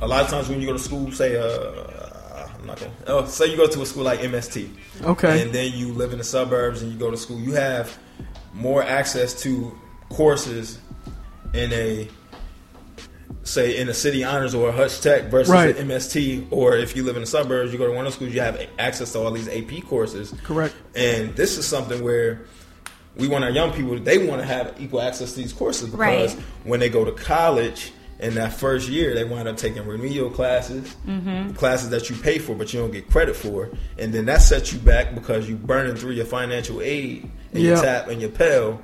a 0.00 0.06
lot 0.06 0.22
of 0.24 0.30
times 0.30 0.48
when 0.48 0.60
you 0.60 0.66
go 0.66 0.72
to 0.72 0.78
school, 0.78 1.10
say, 1.12 1.36
uh, 1.36 2.46
I'm 2.60 2.66
not 2.66 2.78
gonna, 2.80 2.92
oh, 3.08 3.26
say 3.26 3.46
you 3.46 3.56
go 3.56 3.66
to 3.66 3.82
a 3.82 3.86
school 3.86 4.04
like 4.04 4.20
MST, 4.22 4.70
Okay. 5.04 5.42
and 5.42 5.52
then 5.52 5.72
you 5.74 5.92
live 5.92 6.12
in 6.12 6.18
the 6.18 6.24
suburbs 6.24 6.82
and 6.82 6.92
you 6.92 6.98
go 6.98 7.10
to 7.10 7.16
school, 7.16 7.38
you 7.38 7.52
have 7.52 7.98
more 8.54 8.82
access 8.82 9.40
to 9.42 9.76
courses 10.10 10.78
in 11.54 11.72
a 11.72 12.08
say 13.44 13.78
in 13.78 13.88
a 13.88 13.94
city 13.94 14.24
honors 14.24 14.54
or 14.54 14.68
a 14.68 14.72
Hutch 14.72 15.00
Tech 15.00 15.24
versus 15.24 15.50
Right. 15.52 15.74
an 15.76 15.88
MST, 15.88 16.46
or 16.50 16.76
if 16.76 16.94
you 16.96 17.02
live 17.02 17.16
in 17.16 17.22
the 17.22 17.26
suburbs, 17.26 17.72
you 17.72 17.78
go 17.78 17.86
to 17.86 17.92
one 17.92 18.00
of 18.00 18.04
those 18.06 18.14
schools, 18.14 18.32
you 18.34 18.40
have 18.40 18.60
access 18.78 19.12
to 19.12 19.18
all 19.20 19.30
these 19.30 19.48
AP 19.48 19.80
courses. 19.86 20.34
Correct. 20.42 20.74
And 20.94 21.34
this 21.34 21.56
is 21.56 21.66
something 21.66 22.02
where 22.02 22.42
we 23.16 23.26
want 23.26 23.44
our 23.44 23.50
young 23.50 23.72
people, 23.72 23.98
they 23.98 24.18
want 24.26 24.40
to 24.42 24.46
have 24.46 24.74
equal 24.78 25.00
access 25.00 25.32
to 25.32 25.38
these 25.38 25.52
courses 25.52 25.86
because 25.90 25.98
Right. 26.34 26.44
when 26.64 26.78
they 26.80 26.88
go 26.90 27.04
to 27.04 27.12
college 27.12 27.92
in 28.20 28.34
that 28.34 28.52
first 28.52 28.88
year, 28.88 29.14
they 29.14 29.24
wind 29.24 29.46
up 29.48 29.56
taking 29.56 29.86
remedial 29.86 30.28
classes, 30.30 30.96
Mm-hmm. 31.06 31.52
classes 31.52 31.90
that 31.90 32.10
you 32.10 32.16
pay 32.16 32.38
for 32.38 32.54
but 32.54 32.72
you 32.72 32.80
don't 32.80 32.90
get 32.90 33.08
credit 33.10 33.36
for, 33.36 33.70
and 33.98 34.12
then 34.12 34.24
that 34.26 34.42
sets 34.42 34.72
you 34.72 34.78
back 34.80 35.14
because 35.14 35.48
you're 35.48 35.58
burning 35.58 35.94
through 35.96 36.12
your 36.12 36.24
financial 36.26 36.80
aid 36.82 37.30
and 37.52 37.62
your 37.62 37.76
tap 37.82 38.08
and 38.08 38.20
your 38.20 38.30
Pell 38.30 38.80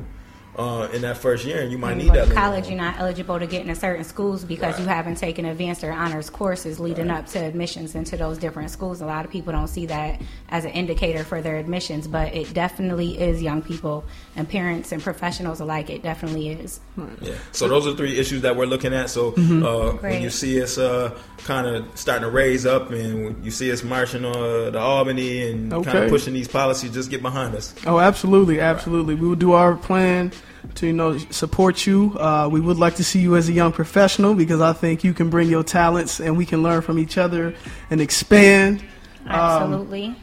uh, 0.56 0.88
in 0.92 1.02
that 1.02 1.18
first 1.18 1.44
year, 1.44 1.60
and 1.60 1.70
you 1.72 1.78
might 1.78 1.88
When 1.90 1.98
need 1.98 2.04
you 2.06 2.12
that. 2.12 2.30
college, 2.32 2.68
you're 2.68 2.76
not 2.76 2.98
eligible 2.98 3.38
to 3.38 3.46
get 3.46 3.62
into 3.62 3.74
certain 3.74 4.04
schools 4.04 4.44
because 4.44 4.78
you 4.78 4.86
haven't 4.86 5.16
taken 5.16 5.44
advanced 5.44 5.82
or 5.84 5.92
honors 5.92 6.30
courses 6.30 6.78
leading 6.80 7.10
up 7.10 7.26
to 7.28 7.38
admissions 7.38 7.94
into 7.94 8.16
those 8.16 8.38
different 8.38 8.70
schools. 8.70 9.00
A 9.00 9.06
lot 9.06 9.24
of 9.24 9.30
people 9.30 9.52
don't 9.52 9.68
see 9.68 9.86
that 9.86 10.20
as 10.48 10.64
an 10.64 10.70
indicator 10.72 11.24
for 11.24 11.42
their 11.42 11.56
admissions, 11.56 12.06
but 12.06 12.34
it 12.34 12.54
definitely 12.54 13.18
is 13.20 13.42
young 13.42 13.62
people 13.62 14.04
and 14.36 14.48
parents 14.48 14.92
and 14.92 15.02
professionals 15.02 15.60
alike. 15.60 15.90
It 15.90 16.02
definitely 16.02 16.50
is. 16.50 16.80
Yeah. 17.20 17.34
So 17.52 17.68
those 17.68 17.86
are 17.86 17.94
three 17.94 18.18
issues 18.18 18.42
that 18.42 18.56
we're 18.56 18.66
looking 18.66 18.94
at. 18.94 19.10
So 19.10 19.32
Mm-hmm. 19.34 19.64
uh, 19.64 19.92
when 20.08 20.22
you 20.22 20.30
see 20.30 20.62
us 20.62 20.78
uh, 20.78 21.18
kind 21.38 21.66
of 21.66 21.86
starting 21.98 22.22
to 22.22 22.30
raise 22.30 22.66
up, 22.66 22.90
and 22.90 23.44
you 23.44 23.50
see 23.50 23.72
us 23.72 23.82
marching 23.82 24.24
uh, 24.24 24.70
to 24.70 24.78
Albany 24.78 25.50
and 25.50 25.70
kind 25.84 25.98
of 25.98 26.08
pushing 26.10 26.34
these 26.34 26.46
policies, 26.46 26.92
just 26.92 27.10
get 27.10 27.20
behind 27.22 27.54
us. 27.54 27.74
Oh, 27.86 27.98
absolutely, 27.98 28.60
absolutely. 28.60 29.14
We 29.16 29.26
will 29.28 29.34
do 29.34 29.52
our 29.52 29.74
plan 29.76 30.30
to 30.76 30.86
you 30.86 30.92
know 30.92 31.18
support 31.30 31.86
you. 31.86 32.16
Uh, 32.18 32.48
we 32.50 32.60
would 32.60 32.78
like 32.78 32.96
to 32.96 33.04
see 33.04 33.20
you 33.20 33.36
as 33.36 33.48
a 33.48 33.52
young 33.52 33.72
professional 33.72 34.34
because 34.34 34.60
I 34.60 34.72
think 34.72 35.04
you 35.04 35.14
can 35.14 35.30
bring 35.30 35.48
your 35.48 35.62
talents 35.64 36.20
and 36.20 36.36
we 36.36 36.46
can 36.46 36.62
learn 36.62 36.82
from 36.82 36.98
each 36.98 37.18
other 37.18 37.54
and 37.90 38.00
expand. 38.00 38.80
Um, 39.26 39.30
Absolutely. 39.30 40.16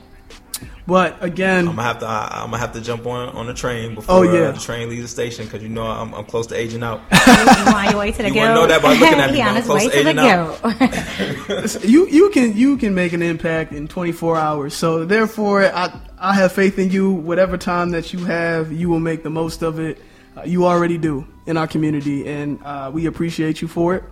but 0.85 1.23
again, 1.23 1.67
I'm 1.67 1.75
gonna 1.75 1.83
have 1.87 1.99
to. 1.99 2.05
I, 2.05 2.29
I'm 2.43 2.45
gonna 2.51 2.57
have 2.59 2.73
to 2.73 2.81
jump 2.81 3.05
on 3.07 3.29
on 3.29 3.47
the 3.47 3.53
train 3.53 3.95
before 3.95 4.15
Oh, 4.15 4.21
yeah. 4.23 4.49
uh, 4.49 4.51
the 4.51 4.59
train 4.59 4.89
leaves 4.89 5.01
the 5.03 5.07
station 5.07 5.45
because 5.45 5.63
you 5.63 5.69
know 5.69 5.83
I'm, 5.87 6.13
I'm 6.13 6.25
close 6.25 6.45
to 6.47 6.55
aging 6.55 6.83
out. 6.83 7.01
you 7.11 7.33
on 7.73 7.85
your 7.89 7.97
way 7.99 8.11
to 8.11 8.17
the 8.21 8.27
You 8.27 8.33
guild? 8.33 8.55
know 8.55 8.67
that 8.67 8.81
by 8.81 8.93
looking 8.93 9.19
at 9.19 9.31
me, 9.31 9.37
he 9.37 9.41
but 9.41 9.47
on 9.49 9.49
I'm 9.49 9.55
his 9.55 9.65
close 9.65 9.85
way 9.85 9.89
to 9.89 9.97
to 9.97 10.03
the 10.03 10.09
aging 10.09 11.75
guild. 11.81 11.83
you 11.83 12.07
you 12.09 12.29
can 12.29 12.55
you 12.57 12.77
can 12.77 12.93
make 12.93 13.13
an 13.13 13.21
impact 13.21 13.71
in 13.73 13.87
24 13.87 14.37
hours. 14.37 14.73
So 14.75 15.05
therefore, 15.05 15.63
I 15.65 15.97
I 16.19 16.33
have 16.35 16.51
faith 16.51 16.77
in 16.77 16.91
you. 16.91 17.11
Whatever 17.11 17.57
time 17.57 17.91
that 17.91 18.13
you 18.13 18.25
have, 18.25 18.71
you 18.71 18.89
will 18.89 18.99
make 18.99 19.23
the 19.23 19.29
most 19.31 19.63
of 19.63 19.79
it. 19.79 19.99
Uh, 20.35 20.43
you 20.43 20.65
already 20.65 20.97
do 20.97 21.27
in 21.45 21.57
our 21.57 21.67
community, 21.67 22.27
and 22.27 22.59
uh, 22.63 22.89
we 22.93 23.05
appreciate 23.05 23.61
you 23.61 23.67
for 23.67 23.95
it. 23.95 24.03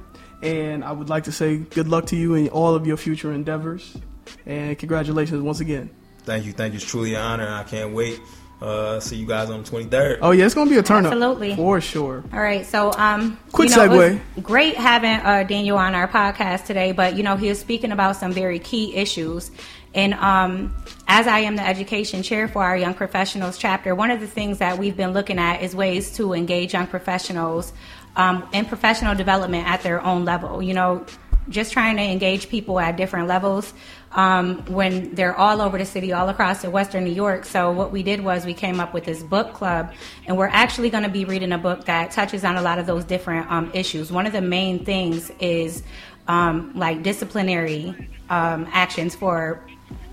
And 0.42 0.84
I 0.84 0.92
would 0.92 1.10
like 1.10 1.26
to 1.26 1.32
say 1.32 1.58
good 1.58 1.88
luck 1.88 2.08
to 2.08 2.16
you 2.16 2.36
in 2.36 2.50
all 2.50 2.76
of 2.76 2.86
your 2.86 2.98
future 2.98 3.32
endeavors, 3.32 3.98
and 4.46 4.78
congratulations 4.78 5.42
once 5.42 5.60
again. 5.60 5.90
Thank 6.24 6.46
you, 6.46 6.54
thank 6.54 6.74
you. 6.74 6.78
It's 6.78 6.86
truly 6.90 7.16
an 7.16 7.22
honor. 7.22 7.48
I 7.48 7.64
can't 7.64 7.94
wait. 7.94 8.20
Uh, 8.62 9.00
see 9.00 9.16
you 9.16 9.26
guys 9.26 9.50
on 9.50 9.64
the 9.64 9.70
23rd. 9.70 10.20
Oh 10.22 10.32
yeah, 10.32 10.46
it's 10.46 10.54
gonna 10.54 10.70
be 10.70 10.78
a 10.78 10.84
turn 10.84 11.06
up 11.06 11.14
Absolutely. 11.14 11.56
for 11.56 11.80
sure. 11.80 12.26
All 12.34 12.42
right, 12.42 12.66
so 12.66 12.92
um, 12.92 13.40
Quick 13.54 13.70
you 13.70 13.76
know, 13.78 13.84
it 13.84 13.90
was 13.90 14.00
segue. 14.00 14.44
Great 14.44 14.76
having 14.76 15.12
uh, 15.12 15.44
Daniel 15.44 15.78
on 15.78 15.96
our 15.96 16.10
podcast 16.10 16.66
today, 16.66 16.92
but 16.92 17.16
you 17.16 17.24
know 17.24 17.38
he 17.38 17.48
was 17.48 17.58
speaking 17.58 17.94
about 17.94 18.18
some 18.18 18.34
very 18.34 18.60
key 18.60 18.94
issues. 18.96 19.52
And 19.94 20.14
um, 20.16 20.76
as 21.08 21.26
I 21.28 21.40
am 21.40 21.56
the 21.56 21.68
education 21.68 22.22
chair 22.22 22.48
for 22.48 22.64
our 22.64 22.78
young 22.78 22.94
professionals 22.94 23.58
chapter, 23.58 23.96
one 23.96 24.12
of 24.12 24.20
the 24.20 24.28
things 24.28 24.60
that 24.60 24.78
we've 24.78 24.96
been 24.96 25.14
looking 25.14 25.40
at 25.40 25.64
is 25.64 25.76
ways 25.76 26.12
to 26.18 26.34
engage 26.34 26.74
young 26.74 26.88
professionals 26.88 27.74
um, 28.16 28.48
in 28.54 28.66
professional 28.66 29.16
development 29.16 29.68
at 29.68 29.82
their 29.82 30.02
own 30.04 30.26
level. 30.26 30.62
You 30.62 30.74
know, 30.76 31.06
just 31.50 31.74
trying 31.74 31.98
to 31.98 32.04
engage 32.04 32.50
people 32.50 32.80
at 32.80 32.96
different 32.96 33.28
levels 33.28 33.74
um, 34.12 34.64
when 34.66 35.14
they're 35.16 35.36
all 35.36 35.62
over 35.62 35.78
the 35.78 35.86
city, 35.86 36.14
all 36.14 36.30
across 36.30 36.62
the 36.62 36.70
Western 36.70 37.04
New 37.04 37.12
York. 37.12 37.46
So 37.46 37.72
what 37.72 37.92
we 37.92 38.04
did 38.04 38.22
was 38.22 38.46
we 38.46 38.54
came 38.54 38.80
up 38.80 38.94
with 38.94 39.06
this 39.06 39.24
book 39.24 39.54
club, 39.54 39.92
and 40.28 40.38
we're 40.38 40.48
actually 40.48 40.90
going 40.92 41.04
to 41.04 41.10
be 41.10 41.26
reading 41.26 41.52
a 41.52 41.58
book 41.58 41.86
that 41.86 42.12
touches 42.12 42.44
on 42.44 42.58
a 42.58 42.62
lot 42.62 42.78
of 42.78 42.86
those 42.86 43.04
different 43.04 43.50
um, 43.52 43.72
issues. 43.74 44.12
One 44.12 44.28
of 44.28 44.34
the 44.34 44.42
main 44.42 44.86
things 44.86 45.32
is 45.40 45.82
um, 46.28 46.72
like 46.76 47.02
disciplinary 47.02 48.10
um, 48.30 48.68
actions 48.72 49.16
for 49.16 49.64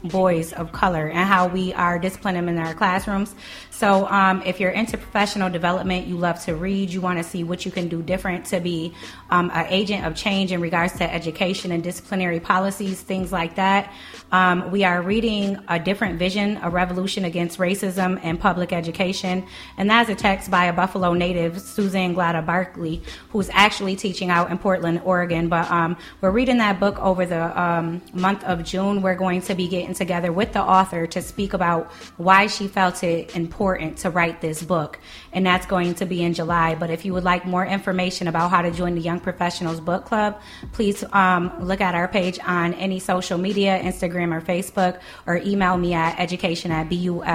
boys 0.09 0.53
of 0.53 0.73
color 0.73 1.09
and 1.09 1.29
how 1.29 1.49
we 1.49 1.73
are 1.75 1.99
disciplining 1.99 2.47
them 2.47 2.49
in 2.49 2.59
our 2.59 2.75
classrooms. 2.75 3.35
So, 3.71 4.07
um, 4.09 4.42
if 4.47 4.59
you're 4.59 4.71
into 4.71 4.97
professional 4.97 5.51
development, 5.51 6.07
you 6.07 6.16
love 6.16 6.42
to 6.45 6.55
read, 6.55 6.90
you 6.90 7.01
want 7.03 7.19
to 7.19 7.25
see 7.25 7.45
what 7.45 7.66
you 7.66 7.71
can 7.71 7.88
do 7.88 8.03
different 8.03 8.47
to 8.47 8.61
be 8.61 8.95
um, 9.31 9.51
an 9.53 9.66
agent 9.69 10.07
of 10.07 10.14
change 10.14 10.53
in 10.53 10.61
regards 10.61 10.95
to 10.95 11.12
education 11.12 11.73
and 11.73 11.83
disciplinary 11.83 12.40
policies, 12.40 13.01
things 13.03 13.33
like 13.33 13.57
that. 13.57 13.92
Um, 14.33 14.71
we 14.71 14.83
are 14.85 15.03
reading 15.03 15.59
A 15.69 15.79
Different 15.79 16.19
Vision, 16.19 16.59
A 16.62 16.71
Revolution 16.71 17.25
Against 17.25 17.59
Racism 17.59 18.19
and 18.23 18.40
Public 18.40 18.73
Education. 18.73 19.47
And 19.77 19.88
that's 19.90 20.09
a 20.09 20.14
text 20.14 20.51
by 20.51 20.64
a 20.64 20.73
Buffalo 20.73 21.12
native, 21.12 21.61
Suzanne 21.61 22.14
Glada 22.14 22.45
Barkley, 22.45 23.03
who's 23.31 23.51
actually 23.53 23.95
teaching 23.95 24.31
out 24.31 24.51
in 24.51 24.59
Portland, 24.59 25.03
Oregon. 25.05 25.49
But 25.49 25.71
um, 25.71 25.97
we're 26.21 26.31
reading 26.31 26.59
that 26.59 26.81
book 26.81 26.99
over 26.99 27.25
the 27.27 27.61
um, 27.61 28.03
month 28.12 28.42
of 28.45 28.64
June. 28.64 29.03
We're 29.03 29.14
going 29.14 29.42
to 29.42 29.55
be 29.55 29.69
getting 29.69 29.95
together 29.96 30.32
with 30.32 30.52
the 30.52 30.62
author 30.62 31.06
to 31.09 31.20
speak 31.20 31.52
about 31.54 31.90
why 32.16 32.46
she 32.46 32.68
felt 32.68 33.02
it 33.02 33.35
important 33.35 33.98
to 33.98 34.11
write 34.11 34.40
this 34.40 34.62
book. 34.62 34.98
And 35.32 35.44
that's 35.44 35.66
going 35.66 35.94
to 35.96 36.06
be 36.06 36.22
in 36.22 36.35
July. 36.35 36.74
But 36.74 36.90
if 36.90 37.04
you 37.04 37.12
would 37.14 37.24
like 37.24 37.44
more 37.44 37.66
information 37.66 38.28
about 38.28 38.50
how 38.50 38.62
to 38.62 38.70
join 38.70 38.94
the 38.94 39.00
Young 39.00 39.18
Professionals 39.20 39.80
Book 39.80 40.04
Club, 40.04 40.40
please 40.72 41.02
um, 41.12 41.52
look 41.61 41.80
at 41.80 41.94
our 41.94 42.06
page 42.09 42.38
on 42.46 42.74
any 42.74 43.00
social 43.00 43.38
media, 43.38 43.80
Instagram 43.82 44.32
or 44.37 44.40
Facebook, 44.40 45.00
or 45.26 45.38
email 45.38 45.76
me 45.76 45.94
at 45.94 46.20
education 46.20 46.70
at 46.70 46.88
bulypny.org. 46.88 47.26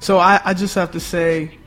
So 0.00 0.18
I, 0.18 0.40
I 0.44 0.54
just 0.54 0.74
have 0.74 0.92
to 0.92 1.00
say 1.00 1.58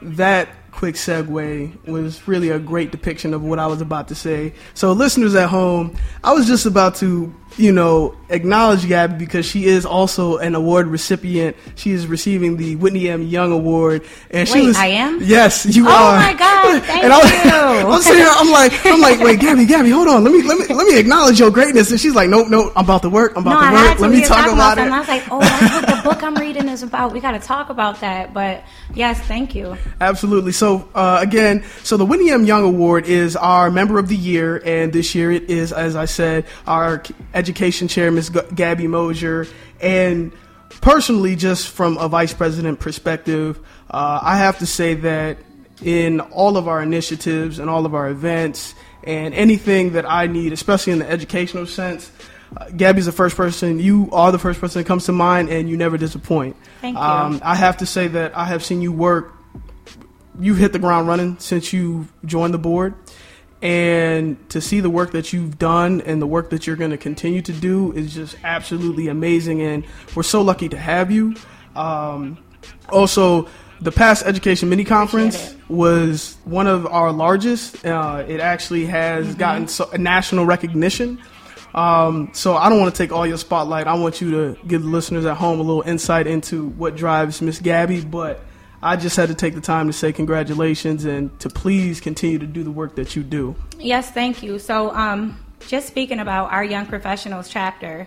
that 0.00 0.48
quick 0.78 0.94
segue 0.94 1.88
was 1.88 2.28
really 2.28 2.50
a 2.50 2.58
great 2.60 2.92
depiction 2.92 3.34
of 3.34 3.42
what 3.42 3.58
I 3.58 3.66
was 3.66 3.80
about 3.80 4.06
to 4.08 4.14
say. 4.14 4.54
So 4.74 4.92
listeners 4.92 5.34
at 5.34 5.48
home, 5.48 5.96
I 6.22 6.32
was 6.32 6.46
just 6.46 6.66
about 6.66 6.94
to 6.96 7.34
you 7.58 7.72
know, 7.72 8.14
acknowledge 8.28 8.86
Gabby 8.86 9.14
because 9.16 9.44
she 9.46 9.64
is 9.66 9.84
also 9.84 10.36
an 10.38 10.54
award 10.54 10.86
recipient. 10.86 11.56
She 11.74 11.90
is 11.90 12.06
receiving 12.06 12.56
the 12.56 12.76
Whitney 12.76 13.08
M. 13.08 13.22
Young 13.22 13.52
Award, 13.52 14.04
and 14.30 14.48
she 14.48 14.60
Wait, 14.60 14.66
was. 14.68 14.76
I 14.76 14.86
am? 14.86 15.20
Yes, 15.22 15.66
you 15.66 15.86
Oh 15.86 15.90
are. 15.90 16.16
my 16.16 16.34
God, 16.34 16.82
thank 16.84 17.04
and 17.04 17.12
I 17.12 17.18
was, 17.18 17.32
you. 17.32 17.88
I'm 17.90 18.02
sitting 18.02 18.22
here, 18.22 18.30
I'm 18.30 18.50
like, 18.50 18.72
I'm 18.86 19.00
like, 19.00 19.20
wait, 19.20 19.40
Gabby, 19.40 19.66
Gabby, 19.66 19.90
hold 19.90 20.08
on, 20.08 20.22
let 20.24 20.32
me, 20.32 20.42
let 20.42 20.58
me, 20.58 20.74
let 20.74 20.86
me 20.86 20.98
acknowledge 20.98 21.38
your 21.40 21.50
greatness. 21.50 21.90
And 21.90 22.00
she's 22.00 22.14
like, 22.14 22.28
nope, 22.28 22.48
nope, 22.48 22.72
I'm 22.76 22.84
about 22.84 23.02
to 23.02 23.10
work. 23.10 23.32
I'm 23.36 23.42
about 23.42 23.60
No, 23.60 23.60
to 23.60 23.76
I 23.76 23.90
work. 23.90 24.00
Let 24.00 24.10
me 24.12 24.24
talk 24.24 24.50
about 24.52 24.78
it. 24.78 24.82
And 24.82 24.94
I 24.94 24.98
was 25.00 25.08
like, 25.08 25.24
oh, 25.30 25.40
that's 25.40 25.74
what 25.74 25.96
the 25.96 26.08
book 26.08 26.22
I'm 26.22 26.34
reading 26.36 26.68
is 26.68 26.82
about. 26.82 27.12
We 27.12 27.20
got 27.20 27.32
to 27.32 27.40
talk 27.40 27.70
about 27.70 28.00
that. 28.00 28.32
But 28.32 28.62
yes, 28.94 29.20
thank 29.22 29.54
you. 29.54 29.76
Absolutely. 30.00 30.52
So 30.52 30.88
uh, 30.94 31.18
again, 31.20 31.64
so 31.82 31.96
the 31.96 32.06
Whitney 32.06 32.30
M. 32.30 32.44
Young 32.44 32.62
Award 32.64 33.06
is 33.06 33.34
our 33.36 33.70
Member 33.70 33.98
of 33.98 34.08
the 34.08 34.16
Year, 34.16 34.62
and 34.64 34.92
this 34.92 35.14
year 35.14 35.32
it 35.32 35.50
is, 35.50 35.72
as 35.72 35.96
I 35.96 36.04
said, 36.04 36.46
our 36.66 37.02
Education 37.34 37.47
Chair, 37.52 38.10
Ms. 38.10 38.30
G- 38.30 38.40
Gabby 38.54 38.86
Mosier, 38.86 39.46
and 39.80 40.32
personally, 40.80 41.36
just 41.36 41.68
from 41.68 41.96
a 41.98 42.08
Vice 42.08 42.32
President 42.32 42.80
perspective, 42.80 43.58
uh, 43.90 44.20
I 44.22 44.36
have 44.38 44.58
to 44.58 44.66
say 44.66 44.94
that 44.94 45.38
in 45.82 46.20
all 46.20 46.56
of 46.56 46.68
our 46.68 46.82
initiatives 46.82 47.58
and 47.58 47.70
all 47.70 47.86
of 47.86 47.94
our 47.94 48.08
events 48.08 48.74
and 49.04 49.32
anything 49.34 49.92
that 49.92 50.10
I 50.10 50.26
need, 50.26 50.52
especially 50.52 50.92
in 50.92 50.98
the 50.98 51.08
educational 51.08 51.66
sense. 51.66 52.10
Uh, 52.56 52.68
Gabby's 52.70 53.06
the 53.06 53.12
first 53.12 53.36
person. 53.36 53.78
You 53.78 54.08
are 54.12 54.32
the 54.32 54.38
first 54.38 54.60
person 54.60 54.80
that 54.80 54.88
comes 54.88 55.04
to 55.04 55.12
mind, 55.12 55.50
and 55.50 55.68
you 55.68 55.76
never 55.76 55.98
disappoint. 55.98 56.56
Thank 56.80 56.96
you. 56.96 57.02
Um, 57.02 57.40
I 57.44 57.54
have 57.54 57.76
to 57.78 57.86
say 57.86 58.08
that 58.08 58.36
I 58.36 58.46
have 58.46 58.64
seen 58.64 58.80
you 58.80 58.90
work 58.90 59.34
you've 60.40 60.58
hit 60.58 60.72
the 60.72 60.78
ground 60.78 61.08
running 61.08 61.38
since 61.38 61.72
you 61.72 62.08
joined 62.24 62.54
the 62.54 62.58
board 62.58 62.94
and 63.60 64.48
to 64.50 64.60
see 64.60 64.80
the 64.80 64.90
work 64.90 65.12
that 65.12 65.32
you've 65.32 65.58
done 65.58 66.00
and 66.02 66.22
the 66.22 66.26
work 66.26 66.50
that 66.50 66.66
you're 66.66 66.76
going 66.76 66.92
to 66.92 66.96
continue 66.96 67.42
to 67.42 67.52
do 67.52 67.92
is 67.92 68.14
just 68.14 68.36
absolutely 68.44 69.08
amazing 69.08 69.62
and 69.62 69.84
we're 70.14 70.22
so 70.22 70.42
lucky 70.42 70.68
to 70.68 70.78
have 70.78 71.10
you 71.10 71.34
um, 71.74 72.38
also 72.90 73.48
the 73.80 73.92
past 73.92 74.24
education 74.26 74.68
mini 74.68 74.84
conference 74.84 75.56
was 75.68 76.36
one 76.44 76.66
of 76.66 76.86
our 76.86 77.10
largest 77.10 77.84
uh, 77.84 78.24
it 78.28 78.40
actually 78.40 78.86
has 78.86 79.34
gotten 79.34 79.66
so, 79.66 79.90
national 79.96 80.46
recognition 80.46 81.18
um, 81.74 82.30
so 82.32 82.56
I 82.56 82.68
don't 82.68 82.80
want 82.80 82.94
to 82.94 82.98
take 82.98 83.12
all 83.12 83.26
your 83.26 83.36
spotlight. 83.36 83.86
I 83.86 83.94
want 83.94 84.20
you 84.20 84.30
to 84.30 84.66
give 84.66 84.82
the 84.82 84.88
listeners 84.88 85.24
at 85.26 85.36
home 85.36 85.60
a 85.60 85.62
little 85.62 85.82
insight 85.82 86.26
into 86.26 86.68
what 86.70 86.96
drives 86.96 87.42
Miss 87.42 87.60
Gabby. 87.60 88.00
But 88.00 88.40
I 88.82 88.96
just 88.96 89.16
had 89.16 89.28
to 89.28 89.34
take 89.34 89.54
the 89.54 89.60
time 89.60 89.88
to 89.88 89.92
say 89.92 90.12
congratulations 90.12 91.04
and 91.04 91.36
to 91.40 91.48
please 91.48 92.00
continue 92.00 92.38
to 92.38 92.46
do 92.46 92.62
the 92.62 92.70
work 92.70 92.94
that 92.96 93.16
you 93.16 93.22
do. 93.22 93.56
Yes, 93.78 94.10
thank 94.10 94.42
you. 94.42 94.58
So, 94.58 94.94
um, 94.94 95.44
just 95.66 95.88
speaking 95.88 96.20
about 96.20 96.52
our 96.52 96.62
Young 96.64 96.86
Professionals 96.86 97.48
chapter, 97.48 98.06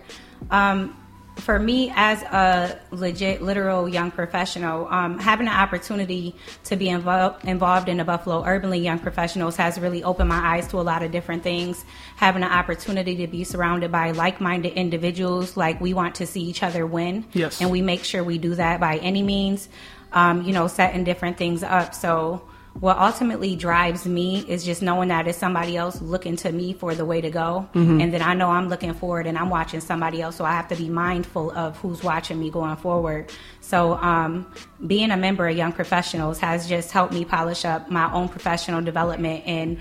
um, 0.49 0.95
for 1.37 1.57
me 1.57 1.91
as 1.95 2.21
a 2.23 2.77
legit, 2.91 3.41
literal 3.41 3.87
young 3.89 4.11
professional, 4.11 4.87
um, 4.89 5.17
having 5.17 5.45
the 5.45 5.53
opportunity 5.53 6.35
to 6.65 6.75
be 6.75 6.89
involved 6.89 7.45
involved 7.45 7.89
in 7.89 7.97
the 7.97 8.03
Buffalo 8.03 8.43
Urban 8.45 8.69
League 8.69 8.83
Young 8.83 8.99
Professionals 8.99 9.55
has 9.55 9.79
really 9.79 10.03
opened 10.03 10.29
my 10.29 10.55
eyes 10.55 10.67
to 10.67 10.77
a 10.77 10.81
lot 10.83 11.03
of 11.03 11.11
different 11.11 11.41
things. 11.41 11.83
Having 12.17 12.41
the 12.41 12.53
opportunity 12.53 13.15
to 13.17 13.27
be 13.27 13.43
surrounded 13.43 13.91
by 13.91 14.11
like-minded 14.11 14.73
individuals, 14.73 15.57
like 15.57 15.79
we 15.81 15.93
want 15.93 16.15
to 16.15 16.27
see 16.27 16.41
each 16.41 16.63
other 16.63 16.85
win, 16.85 17.25
Yes. 17.33 17.59
and 17.61 17.71
we 17.71 17.81
make 17.81 18.03
sure 18.03 18.23
we 18.23 18.37
do 18.37 18.55
that 18.55 18.79
by 18.79 18.97
any 18.97 19.23
means. 19.23 19.67
Um, 20.13 20.43
you 20.43 20.53
know, 20.53 20.67
setting 20.67 21.03
different 21.03 21.37
things 21.37 21.63
up. 21.63 21.95
So 21.95 22.41
what 22.79 22.97
ultimately 22.97 23.55
drives 23.55 24.05
me 24.05 24.39
is 24.47 24.63
just 24.63 24.81
knowing 24.81 25.09
that 25.09 25.27
it's 25.27 25.37
somebody 25.37 25.75
else 25.75 26.01
looking 26.01 26.37
to 26.37 26.51
me 26.51 26.73
for 26.73 26.95
the 26.95 27.03
way 27.03 27.19
to 27.19 27.29
go. 27.29 27.67
And 27.73 28.13
then 28.13 28.21
i 28.21 28.33
know 28.33 28.49
i'm 28.49 28.69
looking 28.69 28.93
forward 28.93 29.27
and 29.27 29.37
i'm 29.37 29.49
watching 29.49 29.81
somebody 29.81 30.21
else. 30.21 30.37
So 30.37 30.45
i 30.45 30.53
have 30.53 30.69
to 30.69 30.75
be 30.75 30.87
mindful 30.87 31.51
of 31.51 31.77
who's 31.77 32.01
watching 32.01 32.39
me 32.39 32.49
going 32.49 32.77
forward. 32.77 33.29
So 33.59 33.95
um, 33.95 34.51
being 34.87 35.11
a 35.11 35.17
member 35.17 35.47
of 35.47 35.57
young 35.57 35.73
professionals 35.73 36.39
has 36.39 36.67
just 36.67 36.91
helped 36.91 37.13
me 37.13 37.25
polish 37.25 37.65
up 37.65 37.89
my 37.91 38.11
own 38.13 38.29
professional 38.29 38.81
development 38.81 39.43
and 39.45 39.77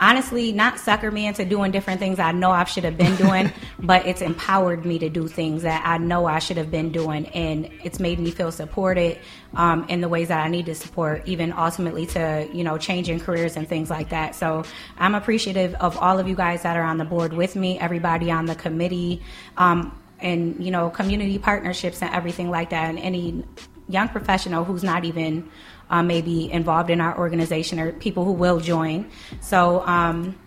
honestly 0.00 0.52
not 0.52 0.78
sucker 0.78 1.10
me 1.10 1.26
into 1.26 1.44
doing 1.44 1.70
different 1.70 2.00
things 2.00 2.18
I 2.18 2.32
know 2.32 2.50
I 2.50 2.64
should 2.64 2.84
have 2.84 2.96
been 2.96 3.16
doing, 3.16 3.52
but 3.78 4.06
it's 4.06 4.22
empowered 4.22 4.84
me 4.84 4.98
to 4.98 5.08
do 5.08 5.28
things 5.28 5.62
that 5.62 5.82
I 5.86 5.98
know 5.98 6.26
I 6.26 6.38
should 6.38 6.56
have 6.56 6.70
been 6.70 6.92
doing, 6.92 7.26
and 7.28 7.70
it's 7.84 8.00
made 8.00 8.18
me 8.18 8.30
feel 8.30 8.52
supported 8.52 9.18
um, 9.54 9.86
in 9.88 10.00
the 10.00 10.08
ways 10.08 10.28
that 10.28 10.44
I 10.44 10.48
need 10.48 10.66
to 10.66 10.74
support, 10.74 11.22
even 11.26 11.52
ultimately 11.52 12.06
to 12.06 12.48
you 12.52 12.64
know 12.64 12.78
changing 12.78 13.20
careers 13.20 13.56
and 13.56 13.68
things 13.68 13.90
like 13.90 14.10
that. 14.10 14.34
So 14.34 14.64
I'm 14.98 15.14
appreciative 15.14 15.74
of 15.74 15.96
all 15.98 16.18
of 16.18 16.28
you 16.28 16.34
guys 16.34 16.62
that 16.62 16.76
are 16.76 16.84
on 16.84 16.98
the 16.98 17.04
board 17.04 17.32
with 17.32 17.56
me, 17.56 17.78
everybody 17.78 18.30
on 18.30 18.46
the 18.46 18.54
committee. 18.54 19.22
Um, 19.56 19.98
and 20.18 20.64
you 20.64 20.70
know 20.70 20.88
community 20.88 21.38
partnerships 21.38 22.00
and 22.00 22.14
everything 22.14 22.50
like 22.50 22.70
that 22.70 22.88
and 22.88 22.98
any 22.98 23.44
young 23.88 24.08
professional 24.08 24.64
who's 24.64 24.82
not 24.82 25.04
even 25.04 25.48
uh, 25.90 26.02
maybe 26.02 26.50
involved 26.50 26.90
in 26.90 27.00
our 27.00 27.16
organization 27.18 27.78
or 27.78 27.92
people 27.92 28.24
who 28.24 28.32
will 28.32 28.60
join. 28.60 29.10
So 29.40 29.86
um, 29.86 30.38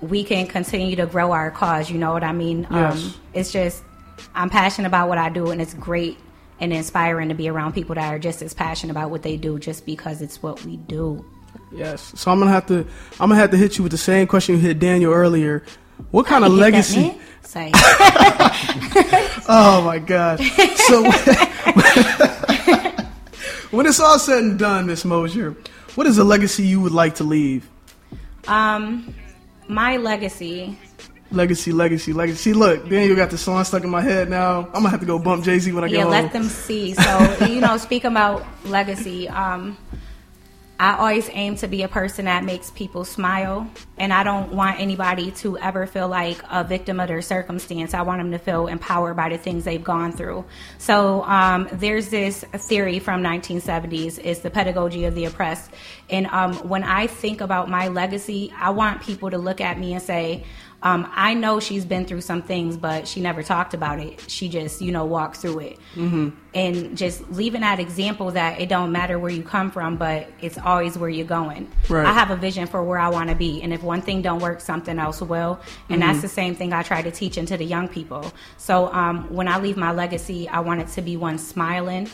we 0.00 0.24
can 0.24 0.46
continue 0.46 0.96
to 0.96 1.06
grow 1.06 1.32
our 1.32 1.50
cause. 1.50 1.90
You 1.90 1.98
know 1.98 2.12
what 2.12 2.24
I 2.24 2.32
mean? 2.32 2.66
Yes. 2.70 3.04
Um, 3.04 3.14
it's 3.32 3.52
just 3.52 3.82
I'm 4.34 4.50
passionate 4.50 4.88
about 4.88 5.08
what 5.08 5.18
I 5.18 5.28
do, 5.28 5.50
and 5.50 5.60
it's 5.60 5.74
great 5.74 6.18
and 6.60 6.72
inspiring 6.72 7.28
to 7.28 7.34
be 7.34 7.48
around 7.48 7.72
people 7.72 7.94
that 7.94 8.12
are 8.12 8.18
just 8.18 8.42
as 8.42 8.52
passionate 8.52 8.90
about 8.90 9.10
what 9.10 9.22
they 9.22 9.36
do, 9.36 9.58
just 9.58 9.86
because 9.86 10.22
it's 10.22 10.42
what 10.42 10.64
we 10.64 10.76
do. 10.76 11.24
Yes. 11.72 12.12
So 12.16 12.30
I'm 12.30 12.38
gonna 12.38 12.50
have 12.50 12.66
to 12.66 12.86
I'm 13.20 13.28
gonna 13.28 13.36
have 13.36 13.50
to 13.50 13.56
hit 13.56 13.78
you 13.78 13.82
with 13.82 13.92
the 13.92 13.98
same 13.98 14.26
question 14.26 14.56
you 14.56 14.60
hit 14.60 14.78
Daniel 14.78 15.12
earlier. 15.12 15.64
What 16.10 16.26
kind 16.26 16.44
of 16.44 16.52
You 16.56 16.58
get 16.58 16.64
that, 16.64 16.72
legacy? 16.72 17.20
Say, 17.42 17.70
Oh 19.50 19.82
my 19.84 19.98
God. 19.98 20.40
So 20.40 21.02
when 23.70 23.86
it's 23.86 24.00
all 24.00 24.18
said 24.18 24.42
and 24.42 24.58
done, 24.58 24.86
Miss 24.86 25.04
Mosier, 25.04 25.54
what 25.94 26.06
is 26.06 26.18
a 26.18 26.24
legacy 26.24 26.64
you 26.64 26.80
would 26.80 26.92
like 26.92 27.14
to 27.16 27.24
leave? 27.24 27.68
um, 28.46 29.14
my 29.68 29.96
legacy 29.98 30.78
Legacy, 31.30 31.72
legacy, 31.72 32.14
legacy. 32.14 32.38
See, 32.38 32.52
look, 32.54 32.88
Daniel 32.88 33.14
got 33.14 33.28
the 33.28 33.36
song 33.36 33.62
stuck 33.64 33.84
in 33.84 33.90
my 33.90 34.00
head 34.00 34.30
now. 34.30 34.60
I'm 34.68 34.72
gonna 34.72 34.88
have 34.88 35.00
to 35.00 35.04
go 35.06 35.18
bump 35.18 35.44
Jay 35.44 35.58
Z 35.58 35.70
when 35.72 35.84
I 35.84 35.88
get 35.88 36.00
home. 36.00 36.10
yeah, 36.10 36.20
let 36.22 36.32
them 36.32 36.44
see. 36.44 36.94
So 36.98 37.46
you 37.46 37.60
know, 37.60 37.76
speak 37.76 38.04
about 38.04 38.46
legacy. 38.64 39.28
Um, 39.28 39.76
I 40.80 40.96
always 40.96 41.28
aim 41.32 41.56
to 41.56 41.66
be 41.66 41.82
a 41.82 41.88
person 41.88 42.26
that 42.26 42.44
makes 42.44 42.70
people 42.70 43.04
smile, 43.04 43.68
and 43.96 44.12
I 44.12 44.22
don't 44.22 44.52
want 44.52 44.78
anybody 44.78 45.32
to 45.32 45.58
ever 45.58 45.88
feel 45.88 46.06
like 46.06 46.40
a 46.48 46.62
victim 46.62 47.00
of 47.00 47.08
their 47.08 47.20
circumstance. 47.20 47.94
I 47.94 48.02
want 48.02 48.20
them 48.20 48.30
to 48.30 48.38
feel 48.38 48.68
empowered 48.68 49.16
by 49.16 49.30
the 49.30 49.38
things 49.38 49.64
they've 49.64 49.82
gone 49.82 50.12
through. 50.12 50.44
So 50.78 51.24
um, 51.24 51.68
there's 51.72 52.10
this 52.10 52.44
theory 52.54 53.00
from 53.00 53.24
1970s, 53.24 54.20
it's 54.22 54.40
the 54.40 54.50
pedagogy 54.50 55.04
of 55.04 55.16
the 55.16 55.24
oppressed, 55.24 55.72
and 56.10 56.26
um, 56.28 56.54
when 56.68 56.84
I 56.84 57.08
think 57.08 57.40
about 57.40 57.68
my 57.68 57.88
legacy, 57.88 58.52
I 58.56 58.70
want 58.70 59.02
people 59.02 59.30
to 59.30 59.38
look 59.38 59.60
at 59.60 59.80
me 59.80 59.94
and 59.94 60.02
say. 60.02 60.44
Um, 60.82 61.10
I 61.12 61.34
know 61.34 61.58
she's 61.58 61.84
been 61.84 62.04
through 62.04 62.20
some 62.20 62.40
things, 62.42 62.76
but 62.76 63.08
she 63.08 63.20
never 63.20 63.42
talked 63.42 63.74
about 63.74 63.98
it. 63.98 64.30
She 64.30 64.48
just, 64.48 64.80
you 64.80 64.92
know, 64.92 65.04
walked 65.04 65.38
through 65.38 65.58
it. 65.58 65.78
Mm-hmm. 65.96 66.28
And 66.54 66.96
just 66.96 67.28
leaving 67.30 67.62
that 67.62 67.80
example 67.80 68.30
that 68.32 68.60
it 68.60 68.68
don't 68.68 68.92
matter 68.92 69.18
where 69.18 69.30
you 69.30 69.42
come 69.42 69.72
from, 69.72 69.96
but 69.96 70.28
it's 70.40 70.56
always 70.56 70.96
where 70.96 71.10
you're 71.10 71.26
going. 71.26 71.70
Right. 71.88 72.06
I 72.06 72.12
have 72.12 72.30
a 72.30 72.36
vision 72.36 72.66
for 72.66 72.82
where 72.84 72.98
I 72.98 73.08
want 73.08 73.28
to 73.28 73.34
be, 73.34 73.60
and 73.60 73.72
if 73.72 73.82
one 73.82 74.02
thing 74.02 74.22
don't 74.22 74.40
work, 74.40 74.60
something 74.60 74.98
else 74.98 75.20
will. 75.20 75.60
And 75.88 76.00
that's 76.00 76.22
the 76.22 76.28
same 76.28 76.54
thing 76.54 76.72
I 76.72 76.82
try 76.82 77.02
to 77.02 77.10
teach 77.10 77.38
into 77.38 77.56
the 77.56 77.64
young 77.64 77.88
people. 77.88 78.32
So 78.56 78.92
um, 78.92 79.32
when 79.34 79.48
I 79.48 79.58
leave 79.58 79.76
my 79.76 79.92
legacy, 79.92 80.48
I 80.48 80.60
want 80.60 80.80
it 80.80 80.88
to 80.88 81.02
be 81.02 81.16
one 81.16 81.38
smiling. 81.38 82.08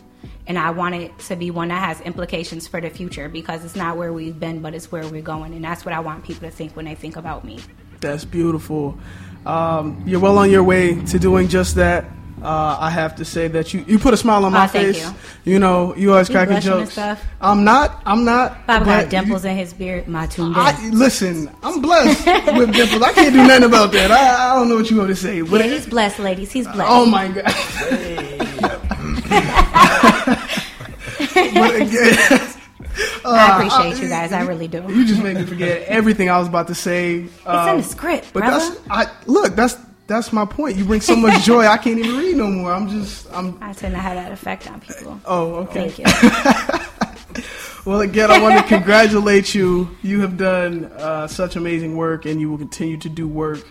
And 0.46 0.59
I 0.59 0.70
want 0.70 0.94
it 0.94 1.18
to 1.20 1.37
be 1.37 1.50
one 1.50 1.68
that 1.68 1.83
has 1.83 2.00
implications 2.00 2.66
for 2.66 2.81
the 2.81 2.88
future 2.88 3.29
because 3.29 3.62
it's 3.64 3.77
not 3.77 3.98
where 3.98 4.12
we've 4.12 4.38
been, 4.38 4.61
but 4.61 4.74
it's 4.74 4.90
where 4.90 5.07
we're 5.07 5.22
going. 5.22 5.53
And 5.53 5.62
that's 5.62 5.85
what 5.85 5.94
I 5.94 6.00
want 6.00 6.24
people 6.24 6.48
to 6.48 6.55
think 6.55 6.74
when 6.77 6.87
they 6.87 6.94
think 6.94 7.16
about 7.16 7.44
me. 7.44 7.61
That's 8.05 8.25
beautiful. 8.27 8.99
Um, 9.47 10.03
you're 10.07 10.21
well 10.21 10.37
on 10.38 10.51
your 10.51 10.62
way 10.62 11.03
to 11.07 11.19
doing 11.19 11.49
just 11.49 11.75
that. 11.77 12.05
Uh, 12.43 12.77
I 12.79 12.90
have 12.90 13.17
to 13.17 13.25
say 13.25 13.49
that 13.49 13.73
you, 13.73 13.83
you 13.88 13.99
put 13.99 14.12
a 14.12 14.19
smile 14.19 14.45
on 14.45 14.53
my 14.53 14.64
Oh, 14.64 14.69
thank 14.69 14.97
face. 14.97 15.11
you. 15.47 15.59
know, 15.59 15.97
you 15.97 16.12
always 16.12 16.29
You 16.29 16.35
cracking 16.35 16.53
blushing 16.57 16.73
and 16.73 16.81
jokes. 16.83 16.93
stuff? 16.93 17.25
I'm 17.40 17.64
not. 17.64 18.03
I'm 18.05 18.27
not. 18.27 18.67
Bob 18.67 18.85
but 18.85 19.05
got 19.05 19.09
dimples 19.11 19.47
in 19.47 19.57
his 19.57 19.73
beard. 19.73 20.07
My 20.09 20.27
tuned 20.27 20.55
in. 20.55 20.61
I, 20.61 20.88
listen, 20.90 21.51
I'm 21.62 21.81
blessed 21.81 22.27
with 22.59 22.75
dimples. 22.75 23.01
I 23.01 23.12
can't 23.14 23.33
do 23.33 23.47
nothing 23.47 23.64
about 23.64 23.93
that. 23.93 24.11
I, 24.11 24.53
I 24.53 24.57
don't 24.57 24.69
know 24.69 24.77
what 24.77 24.90
you 24.90 24.99
want 24.99 25.09
to 25.09 25.17
say. 25.17 25.40
But 25.40 25.64
Yeah, 25.64 25.73
he's 25.73 25.87
blessed, 25.87 26.19
ladies. 26.19 26.53
He's 26.53 26.67
blessed. 26.67 26.90
oh 26.90 27.07
my 27.07 27.29
god. 27.29 27.45
but 31.55 31.75
again, 31.81 32.14
I 33.27 33.57
appreciate 33.67 34.03
you 34.03 34.09
guys. 34.09 34.33
I 34.33 34.43
really 34.43 34.69
do. 34.69 34.83
you 34.88 35.07
just 35.07 35.23
made 35.23 35.37
me 35.37 35.45
forget 35.45 35.83
everything 35.88 36.29
I 36.31 36.38
was 36.38 36.49
about 36.49 36.67
to 36.69 36.75
say. 36.75 37.21
It's 37.21 37.47
Um, 37.47 37.69
in 37.71 37.77
the 37.79 37.83
script, 37.83 38.31
But 38.33 38.40
brother. 38.40 38.59
that's 38.59 38.81
I 38.90 39.11
look. 39.27 39.55
That's 39.57 39.77
that's 40.07 40.33
my 40.33 40.45
point. 40.45 40.77
You 40.77 40.85
bring 40.85 41.01
so 41.01 41.17
much 41.17 41.43
joy. 41.45 41.67
I 41.67 41.79
can't 41.79 41.99
even 41.99 42.17
read 42.17 42.37
no 42.37 42.47
more. 42.49 42.73
I'm 42.73 42.88
just. 42.88 43.27
I'm. 43.33 43.57
I 43.62 43.73
tend 43.73 43.95
to 43.95 44.01
have 44.01 44.17
that 44.17 44.33
effect 44.33 44.71
on 44.71 44.81
people. 44.81 45.19
Oh, 45.25 45.55
okay. 45.64 45.88
Thank 45.88 45.99
you. 46.01 46.81
Well, 47.87 48.01
again, 48.01 48.31
I 48.31 48.40
want 48.40 48.57
to 48.57 48.62
congratulate 48.67 49.55
you. 49.55 49.95
You 50.03 50.23
have 50.23 50.38
done 50.38 50.87
uh, 50.97 51.27
such 51.27 51.55
amazing 51.57 51.97
work, 51.99 52.25
and 52.25 52.40
you 52.40 52.49
will 52.51 52.57
continue 52.57 52.97
to 52.99 53.11
do 53.11 53.29
work 53.29 53.62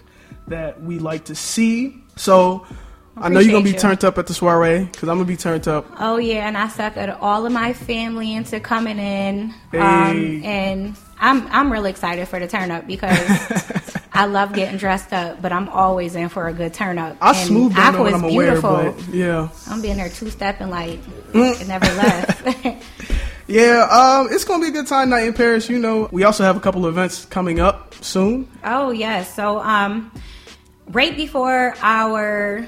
that 0.48 0.84
we 0.84 1.00
like 1.00 1.26
to 1.26 1.36
see. 1.36 2.04
So 2.16 2.68
I 3.16 3.30
know 3.30 3.40
you're 3.40 3.52
gonna 3.52 3.64
be 3.64 3.72
you. 3.72 3.78
turned 3.80 4.04
up 4.04 4.18
at 4.18 4.28
the 4.28 4.34
soiree 4.34 4.86
because 4.86 5.08
I'm 5.10 5.18
gonna 5.18 5.26
be 5.28 5.38
turned 5.38 5.68
up. 5.68 5.86
Oh 6.00 6.18
yeah, 6.18 6.48
and 6.48 6.58
I 6.58 6.68
suckered 6.68 7.16
all 7.22 7.46
of 7.46 7.52
my 7.52 7.74
family 7.74 8.34
into 8.34 8.60
coming 8.60 8.98
in, 9.00 9.54
Hey. 9.72 9.78
um, 9.80 10.44
and 10.44 10.96
I'm 11.20 11.48
I'm 11.52 11.72
really 11.72 11.92
excited 11.92 12.28
for 12.28 12.40
the 12.40 12.48
turn 12.48 12.72
up 12.72 12.88
because 12.88 13.20
I 14.14 14.26
love 14.26 14.54
getting 14.54 14.78
dressed 14.78 15.14
up, 15.14 15.42
but 15.42 15.52
I'm 15.52 15.70
always 15.70 16.16
in 16.16 16.30
for 16.30 16.48
a 16.48 16.54
good 16.54 16.74
turn 16.74 16.98
up. 16.98 17.18
I 17.22 17.30
and 17.38 17.48
smooth 17.48 17.76
down 17.76 17.96
Aqua 17.96 18.12
I'm 18.14 18.24
aware, 18.24 18.60
but 18.62 19.00
yeah, 19.10 19.50
I'm 19.70 19.82
being 19.82 19.98
there 19.98 20.10
two 20.10 20.30
stepping 20.32 20.70
like 20.70 21.00
Mm. 21.34 21.62
it 21.62 21.68
never 21.68 21.86
left. 21.86 22.66
yeah. 23.48 23.88
Um, 23.92 24.28
it's 24.32 24.44
gonna 24.44 24.62
be 24.64 24.70
a 24.70 24.72
good 24.72 24.88
time 24.88 25.10
night 25.10 25.28
in 25.28 25.34
Paris. 25.34 25.70
You 25.70 25.78
know, 25.80 26.10
we 26.12 26.24
also 26.24 26.44
have 26.44 26.58
a 26.58 26.60
couple 26.60 26.86
of 26.86 26.94
events 26.94 27.26
coming 27.26 27.60
up 27.60 27.94
soon. 28.02 28.48
Oh 28.64 28.90
yes. 28.92 29.34
So 29.36 29.60
um 29.60 30.12
right 30.88 31.16
before 31.16 31.76
our 31.82 32.66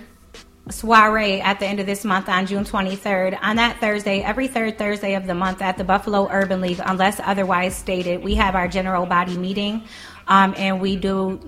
soiree 0.69 1.41
at 1.41 1.60
the 1.60 1.65
end 1.65 1.80
of 1.80 1.86
this 1.86 2.04
month 2.04 2.28
on 2.28 2.47
June 2.47 2.63
23rd, 2.63 3.38
on 3.41 3.58
that 3.58 3.80
Thursday, 3.80 4.21
every 4.21 4.47
third 4.47 4.78
Thursday 4.78 5.15
of 5.15 5.28
the 5.28 5.36
month 5.36 5.62
at 5.62 5.78
the 5.78 5.84
Buffalo 5.84 6.28
Urban 6.32 6.62
League, 6.62 6.82
unless 6.84 7.19
otherwise 7.23 7.75
stated, 7.75 8.23
we 8.23 8.36
have 8.36 8.56
our 8.56 8.67
general 8.67 9.06
body 9.06 9.38
meeting. 9.38 9.84
Um, 10.28 10.56
and 10.58 10.82
we 10.82 10.95
do 10.95 11.39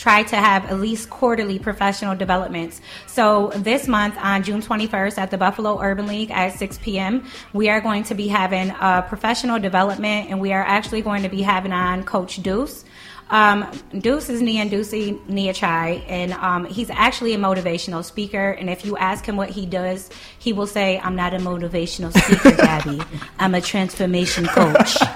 try 0.00 0.22
to 0.22 0.36
have 0.36 0.64
at 0.66 0.80
least 0.80 1.10
quarterly 1.10 1.58
professional 1.58 2.16
developments. 2.16 2.80
So 3.06 3.52
this 3.54 3.86
month 3.86 4.16
on 4.18 4.42
June 4.42 4.62
21st 4.62 5.18
at 5.18 5.30
the 5.30 5.36
Buffalo 5.36 5.78
Urban 5.80 6.06
League 6.06 6.30
at 6.30 6.58
6 6.58 6.78
p.m., 6.78 7.24
we 7.52 7.68
are 7.68 7.82
going 7.82 8.04
to 8.04 8.14
be 8.14 8.28
having 8.28 8.70
a 8.70 9.04
professional 9.06 9.58
development 9.58 10.30
and 10.30 10.40
we 10.40 10.52
are 10.54 10.64
actually 10.64 11.02
going 11.02 11.22
to 11.22 11.28
be 11.28 11.42
having 11.42 11.72
on 11.72 12.04
Coach 12.04 12.42
Deuce. 12.42 12.84
Um, 13.30 13.70
Deuce 13.96 14.28
is 14.28 14.42
Nia 14.42 14.66
Ducey 14.66 15.26
Nia 15.28 15.52
Chai, 15.52 16.02
and 16.08 16.32
um, 16.32 16.64
he's 16.64 16.90
actually 16.90 17.32
a 17.34 17.38
motivational 17.38 18.04
speaker. 18.04 18.50
And 18.50 18.68
if 18.68 18.84
you 18.84 18.96
ask 18.96 19.24
him 19.24 19.36
what 19.36 19.50
he 19.50 19.66
does, 19.66 20.10
he 20.38 20.52
will 20.52 20.66
say, 20.66 20.98
I'm 20.98 21.16
not 21.16 21.32
a 21.32 21.38
motivational 21.38 22.12
speaker, 22.12 22.50
Gabby. 22.56 23.00
I'm 23.38 23.54
a 23.54 23.60
transformation 23.60 24.46
coach. 24.46 24.96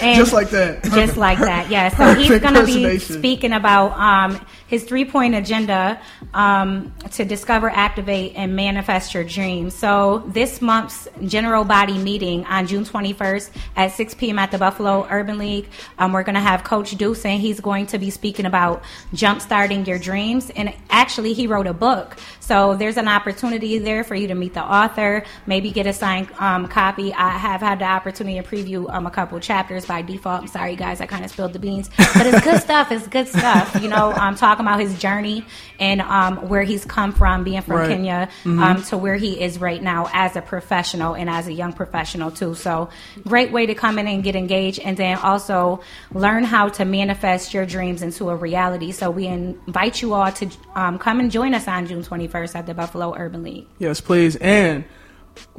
And 0.00 0.16
Just 0.16 0.32
like 0.32 0.50
that. 0.50 0.84
Just 0.84 1.16
like 1.16 1.38
that, 1.38 1.70
yeah. 1.70 1.88
So 1.88 2.14
he's 2.14 2.40
going 2.40 2.54
to 2.54 2.64
be 2.64 2.98
speaking 3.00 3.52
about 3.52 3.98
um, 3.98 4.40
his 4.68 4.84
three 4.84 5.04
point 5.04 5.34
agenda 5.34 6.00
um, 6.34 6.94
to 7.12 7.24
discover, 7.24 7.68
activate, 7.68 8.34
and 8.36 8.54
manifest 8.54 9.14
your 9.14 9.24
dreams. 9.24 9.74
So 9.74 10.22
this 10.28 10.62
month's 10.62 11.08
general 11.24 11.64
body 11.64 11.98
meeting 11.98 12.44
on 12.44 12.66
June 12.66 12.84
21st 12.84 13.50
at 13.76 13.92
6 13.92 14.14
p.m. 14.14 14.38
at 14.38 14.50
the 14.50 14.58
Buffalo 14.58 15.06
Urban 15.10 15.38
League, 15.38 15.68
um, 15.98 16.12
we're 16.12 16.22
going 16.22 16.34
to 16.34 16.40
have 16.40 16.64
Coach 16.64 16.96
Deuce, 16.96 17.24
and 17.24 17.40
he's 17.40 17.60
going 17.60 17.86
to 17.86 17.98
be 17.98 18.10
speaking 18.10 18.46
about 18.46 18.82
jumpstarting 19.14 19.86
your 19.86 19.98
dreams. 19.98 20.50
And 20.50 20.72
actually, 20.90 21.32
he 21.32 21.46
wrote 21.46 21.66
a 21.66 21.74
book. 21.74 22.16
So 22.40 22.76
there's 22.76 22.96
an 22.96 23.08
opportunity 23.08 23.78
there 23.78 24.04
for 24.04 24.14
you 24.14 24.28
to 24.28 24.34
meet 24.34 24.54
the 24.54 24.62
author, 24.62 25.24
maybe 25.46 25.70
get 25.70 25.86
a 25.86 25.92
signed 25.92 26.28
um, 26.38 26.68
copy. 26.68 27.12
I 27.12 27.30
have 27.30 27.60
had 27.60 27.78
the 27.78 27.84
opportunity 27.84 28.40
to 28.40 28.46
preview 28.46 28.92
um, 28.92 29.06
a 29.06 29.10
couple 29.10 29.38
chapters 29.40 29.86
by 29.86 30.02
default. 30.02 30.42
I'm 30.42 30.46
sorry, 30.48 30.76
guys, 30.76 31.00
I 31.00 31.06
kind 31.06 31.24
of 31.24 31.30
spilled 31.30 31.52
the 31.52 31.58
beans, 31.58 31.90
but 31.96 32.26
it's 32.26 32.42
good 32.42 32.60
stuff. 32.68 32.90
It's 32.90 33.06
good 33.06 33.28
stuff. 33.28 33.78
You 33.82 33.88
know, 33.88 34.12
um, 34.12 34.34
talking 34.34 34.57
about 34.66 34.80
his 34.80 34.98
journey 34.98 35.44
and 35.78 36.00
um, 36.00 36.48
where 36.48 36.62
he's 36.62 36.84
come 36.84 37.12
from, 37.12 37.44
being 37.44 37.62
from 37.62 37.76
Right. 37.76 37.88
Kenya, 37.88 38.28
um, 38.44 38.82
to 38.84 38.96
where 38.96 39.16
he 39.16 39.40
is 39.40 39.58
right 39.58 39.82
now 39.82 40.08
as 40.12 40.36
a 40.36 40.42
professional 40.42 41.14
and 41.14 41.30
as 41.30 41.46
a 41.46 41.52
young 41.52 41.72
professional 41.72 42.30
too. 42.30 42.54
So 42.54 42.88
great 43.26 43.52
way 43.52 43.66
to 43.66 43.74
come 43.74 43.98
in 43.98 44.06
and 44.08 44.22
get 44.22 44.34
engaged, 44.36 44.80
and 44.80 44.96
then 44.96 45.18
also 45.18 45.80
learn 46.12 46.44
how 46.44 46.68
to 46.70 46.84
manifest 46.84 47.54
your 47.54 47.66
dreams 47.66 48.02
into 48.02 48.30
a 48.30 48.36
reality. 48.36 48.92
So 48.92 49.10
we 49.10 49.26
invite 49.26 50.02
you 50.02 50.14
all 50.14 50.32
to 50.32 50.50
um, 50.74 50.98
come 50.98 51.20
and 51.20 51.30
join 51.30 51.54
us 51.54 51.68
on 51.68 51.86
June 51.86 52.02
21st 52.02 52.54
at 52.56 52.66
the 52.66 52.74
Buffalo 52.74 53.14
Urban 53.16 53.42
League. 53.42 53.66
Yes, 53.78 54.00
please. 54.00 54.36
And 54.36 54.84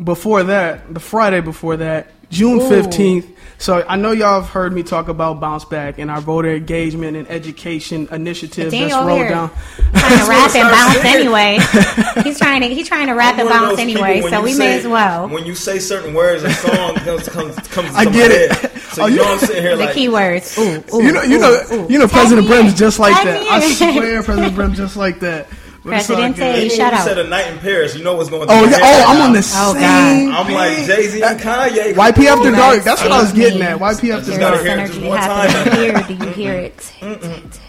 before 0.03 0.43
that, 0.43 0.93
the 0.93 0.99
Friday 0.99 1.41
before 1.41 1.77
that, 1.77 2.11
June 2.29 2.59
15th. 2.59 3.35
So 3.57 3.83
I 3.89 3.97
know 3.97 4.11
y'all 4.13 4.39
have 4.39 4.49
heard 4.49 4.71
me 4.71 4.83
talk 4.83 5.09
about 5.09 5.41
Bounce 5.41 5.65
Back 5.65 5.99
and 5.99 6.09
our 6.09 6.21
voter 6.21 6.55
engagement 6.55 7.17
and 7.17 7.29
education 7.29 8.07
initiative 8.09 8.71
that's 8.71 8.73
Daniel 8.73 9.03
rolled 9.05 9.19
here 9.19 9.29
down. 9.31 9.49
trying 9.49 10.17
to 10.19 10.25
rap 10.29 10.55
and 10.55 10.69
bounce 10.69 10.93
started 10.93 11.05
anyway. 11.19 12.23
He's 12.23 12.37
trying 12.39 12.61
to 12.61 12.67
he's 12.69 12.87
trying 12.87 13.07
to 13.07 13.13
rap 13.15 13.33
I'm 13.33 13.41
and 13.41 13.49
bounce 13.49 13.79
anyway, 13.79 14.21
so 14.21 14.41
we 14.41 14.53
say- 14.53 14.59
may 14.59 14.77
as 14.79 14.87
well. 14.87 15.27
When 15.27 15.45
you 15.45 15.55
say 15.55 15.77
certain 15.79 16.13
words, 16.13 16.43
a 16.43 16.51
song 16.53 16.95
comes 16.95 17.27
comes 17.27 17.55
comes. 17.67 17.93
I 17.95 18.05
to 18.05 18.11
get 18.11 18.31
it. 18.31 18.51
head. 18.51 18.71
So 18.89 19.03
Oh, 19.03 19.05
you 19.05 19.17
you- 19.17 19.21
know 19.21 19.31
I'm 19.33 19.39
sitting 19.39 19.61
here 19.61 19.77
The 19.77 19.85
like 19.85 19.95
keywords. 19.95 20.57
Ooh, 20.57 20.95
ooh, 20.97 21.03
you 21.03 21.11
know, 21.11 21.21
you 21.21 21.35
ooh, 21.35 21.39
know, 21.41 21.61
ooh. 21.73 21.87
you 21.91 21.99
know, 21.99 22.07
President 22.07 22.47
me. 22.47 22.53
Brim's 22.55 22.73
just 22.73 22.97
like 22.97 23.13
that. 23.23 23.43
I 23.47 23.59
swear, 23.73 24.23
President 24.23 24.55
Brim's 24.55 24.77
just 24.77 24.95
like 24.97 25.19
that. 25.19 25.47
But 25.89 26.05
Presidente, 26.05 26.37
good. 26.37 26.63
Even 26.65 26.69
Shout 26.77 26.79
when 26.79 26.91
you 26.93 26.97
out. 26.99 27.03
said 27.07 27.17
a 27.19 27.27
night 27.27 27.47
in 27.51 27.59
Paris, 27.59 27.95
you 27.95 28.03
know 28.03 28.15
what's 28.15 28.29
going. 28.29 28.47
through 28.47 28.55
Oh 28.57 28.65
yeah. 28.65 28.77
Oh, 28.81 29.03
I'm 29.07 29.21
on 29.21 29.33
the 29.33 29.39
Oh, 29.39 29.73
same. 29.73 30.31
I'm 30.33 30.53
like. 30.53 30.85
Jay 30.85 31.07
Z 31.07 31.21
and 31.21 31.39
Kanye. 31.39 31.93
YP 31.93 32.15
Come 32.15 32.25
After 32.39 32.51
Dark. 32.51 32.75
man. 32.77 32.85
That's 32.85 33.01
what 33.01 33.11
I 33.11 33.21
was 33.21 33.33
getting 33.33 33.61
at. 33.61 33.79
YP 33.79 34.11
After 34.17 34.37
Dark. 34.37 34.61
hear 34.61 34.77
it 34.79 34.87
just 34.87 34.99
Synergy 34.99 35.07
one 35.07 35.17
happening 35.17 35.63
time. 35.63 36.05
here. 36.07 36.17
Do 36.17 36.25
you 36.25 36.31
hear 36.31 36.53
it? 36.53 36.93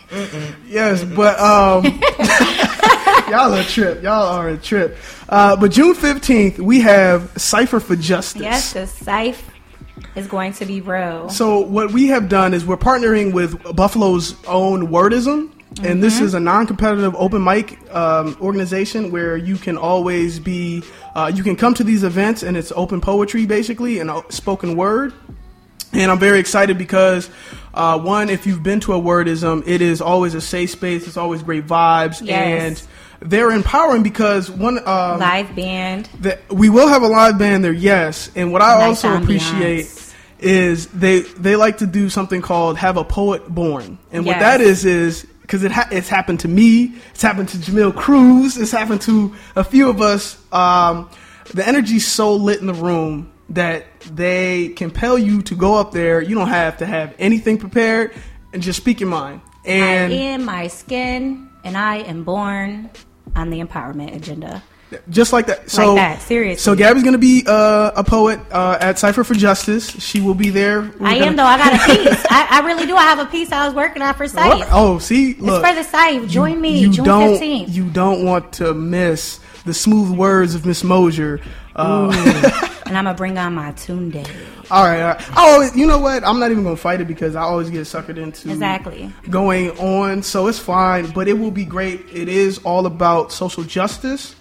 Yes, 0.66 1.04
but 1.04 1.38
um, 1.38 1.84
y'all 3.30 3.54
are 3.54 3.60
a 3.60 3.64
trip. 3.64 4.02
Y'all 4.02 4.26
are 4.26 4.48
a 4.48 4.56
trip. 4.58 4.96
Uh, 5.28 5.54
but 5.56 5.70
June 5.70 5.94
fifteenth, 5.94 6.58
we 6.58 6.80
have 6.80 7.30
Cipher 7.40 7.78
for 7.78 7.94
Justice. 7.94 8.42
Yes, 8.42 8.72
the 8.72 8.86
Scythe 8.88 9.40
is 10.16 10.26
going 10.26 10.52
to 10.54 10.66
be 10.66 10.80
real. 10.80 11.28
So 11.28 11.60
what 11.60 11.92
we 11.92 12.08
have 12.08 12.28
done 12.28 12.54
is 12.54 12.66
we're 12.66 12.76
partnering 12.76 13.32
with 13.32 13.62
Buffalo's 13.76 14.34
own 14.46 14.88
Wordism, 14.88 15.50
and 15.82 16.02
this 16.02 16.20
is 16.20 16.34
a 16.34 16.40
non-competitive 16.40 17.14
open 17.16 17.42
mic 17.44 17.78
um, 17.94 18.36
organization 18.40 19.10
where 19.10 19.36
you 19.36 19.56
can 19.56 19.76
always 19.78 20.38
be, 20.38 20.82
uh, 21.14 21.30
you 21.34 21.42
can 21.42 21.56
come 21.56 21.74
to 21.74 21.84
these 21.84 22.02
events, 22.04 22.42
and 22.42 22.56
it's 22.56 22.72
open 22.76 23.00
poetry 23.00 23.46
basically 23.46 23.98
and 24.00 24.10
spoken 24.28 24.76
word. 24.76 25.12
And 25.92 26.10
I'm 26.10 26.18
very 26.20 26.38
excited 26.38 26.78
because, 26.78 27.28
uh, 27.74 27.98
one, 27.98 28.30
if 28.30 28.46
you've 28.46 28.62
been 28.62 28.78
to 28.80 28.92
a 28.94 29.00
wordism, 29.00 29.66
it 29.66 29.80
is 29.82 30.00
always 30.00 30.34
a 30.34 30.40
safe 30.40 30.70
space. 30.70 31.06
It's 31.08 31.16
always 31.16 31.42
great 31.42 31.66
vibes, 31.66 32.24
Yes. 32.24 32.86
and 33.20 33.30
they're 33.30 33.50
empowering 33.50 34.02
because 34.04 34.50
one, 34.50 34.78
um, 34.86 35.18
Live 35.18 35.54
band. 35.56 36.08
the, 36.20 36.38
we 36.50 36.68
will 36.68 36.86
have 36.88 37.02
a 37.02 37.08
live 37.08 37.38
band 37.38 37.64
there, 37.64 37.72
yes. 37.72 38.30
And 38.36 38.52
what 38.52 38.62
I 38.62 38.78
Nice 38.78 38.86
also 38.88 39.08
ambiance. 39.08 39.22
appreciate 39.22 40.14
is 40.38 40.86
they 40.86 41.20
they 41.20 41.54
like 41.56 41.78
to 41.78 41.86
do 41.86 42.08
something 42.08 42.40
called 42.40 42.78
have 42.78 42.96
a 42.96 43.04
poet 43.04 43.46
born, 43.48 43.98
and 44.12 44.24
what 44.24 44.38
that 44.38 44.60
is 44.62 44.84
is 44.86 45.26
because 45.50 45.64
it 45.64 45.72
ha- 45.72 45.88
it's 45.90 46.08
happened 46.08 46.38
to 46.38 46.46
me, 46.46 46.94
it's 47.10 47.22
happened 47.22 47.48
to 47.48 47.56
Jamil 47.56 47.92
Cruz, 47.92 48.56
it's 48.56 48.70
happened 48.70 49.00
to 49.02 49.34
a 49.56 49.64
few 49.64 49.90
of 49.90 50.00
us. 50.00 50.40
Um, 50.52 51.10
the 51.52 51.66
energy's 51.66 52.06
so 52.06 52.36
lit 52.36 52.60
in 52.60 52.68
the 52.68 52.72
room 52.72 53.32
that 53.48 53.84
they 54.14 54.68
compel 54.68 55.18
you 55.18 55.42
to 55.42 55.56
go 55.56 55.74
up 55.74 55.90
there. 55.90 56.22
You 56.22 56.36
don't 56.36 56.50
have 56.50 56.76
to 56.76 56.86
have 56.86 57.16
anything 57.18 57.58
prepared, 57.58 58.14
and 58.52 58.62
just 58.62 58.80
speak 58.80 59.00
your 59.00 59.08
mind. 59.08 59.40
And 59.64 60.12
I 60.12 60.16
am 60.16 60.44
my 60.44 60.68
skin, 60.68 61.50
and 61.64 61.76
I 61.76 61.96
am 61.96 62.22
born 62.22 62.88
on 63.34 63.50
the 63.50 63.60
empowerment 63.60 64.14
agenda. 64.14 64.62
Just 65.08 65.32
like 65.32 65.46
that. 65.46 65.70
So 65.70 65.94
that, 65.94 66.20
seriously. 66.22 66.60
So 66.60 66.74
Gabby's 66.74 67.04
gonna 67.04 67.18
be 67.18 67.44
uh, 67.46 67.92
a 67.96 68.02
poet 68.02 68.40
uh, 68.50 68.78
at 68.80 68.98
Cipher 68.98 69.22
for 69.24 69.34
Justice. 69.34 69.88
She 70.02 70.20
will 70.20 70.34
be 70.34 70.50
there. 70.50 70.80
We're 70.98 71.06
I 71.06 71.14
gonna- 71.14 71.26
am 71.26 71.36
though. 71.36 71.44
I 71.44 71.58
got 71.58 71.74
a 71.74 71.78
piece. 72.10 72.24
I, 72.30 72.48
I 72.50 72.66
really 72.66 72.86
do. 72.86 72.96
I 72.96 73.02
have 73.02 73.18
a 73.20 73.26
piece 73.26 73.52
I 73.52 73.66
was 73.66 73.74
working 73.74 74.02
on 74.02 74.14
for? 74.14 74.26
Scythe. 74.26 74.68
Oh, 74.72 74.98
see, 74.98 75.34
look. 75.34 75.62
it's 75.62 75.68
for 75.68 75.74
the 75.74 75.82
Scythe. 75.84 76.28
Join 76.28 76.60
me, 76.60 76.78
you 76.80 76.90
June 76.92 77.04
don't, 77.04 77.30
fifteenth. 77.30 77.70
You 77.70 77.88
don't 77.90 78.24
want 78.24 78.52
to 78.54 78.74
miss 78.74 79.38
the 79.64 79.74
smooth 79.74 80.10
words 80.16 80.54
of 80.54 80.66
Miss 80.66 80.82
Mosier. 80.82 81.40
Uh, 81.76 82.10
and 82.86 82.98
I'm 82.98 83.04
gonna 83.04 83.14
bring 83.14 83.38
on 83.38 83.54
my 83.54 83.70
Tunde. 83.72 84.28
all 84.72 84.84
right, 84.84 85.00
all 85.02 85.14
right. 85.14 85.30
Oh, 85.36 85.70
you 85.74 85.86
know 85.86 85.98
what? 85.98 86.24
I'm 86.24 86.40
not 86.40 86.50
even 86.50 86.64
gonna 86.64 86.76
fight 86.76 87.00
it 87.00 87.06
because 87.06 87.36
I 87.36 87.42
always 87.42 87.70
get 87.70 87.82
suckered 87.82 88.16
into 88.18 88.50
Exactly. 88.50 89.12
going 89.30 89.70
on, 89.78 90.22
so 90.24 90.48
it's 90.48 90.58
fine. 90.58 91.10
But 91.12 91.28
it 91.28 91.34
will 91.34 91.52
be 91.52 91.64
great. 91.64 92.06
It 92.12 92.28
is 92.28 92.58
all 92.64 92.86
about 92.86 93.30
social 93.32 93.62
justice. 93.62 94.34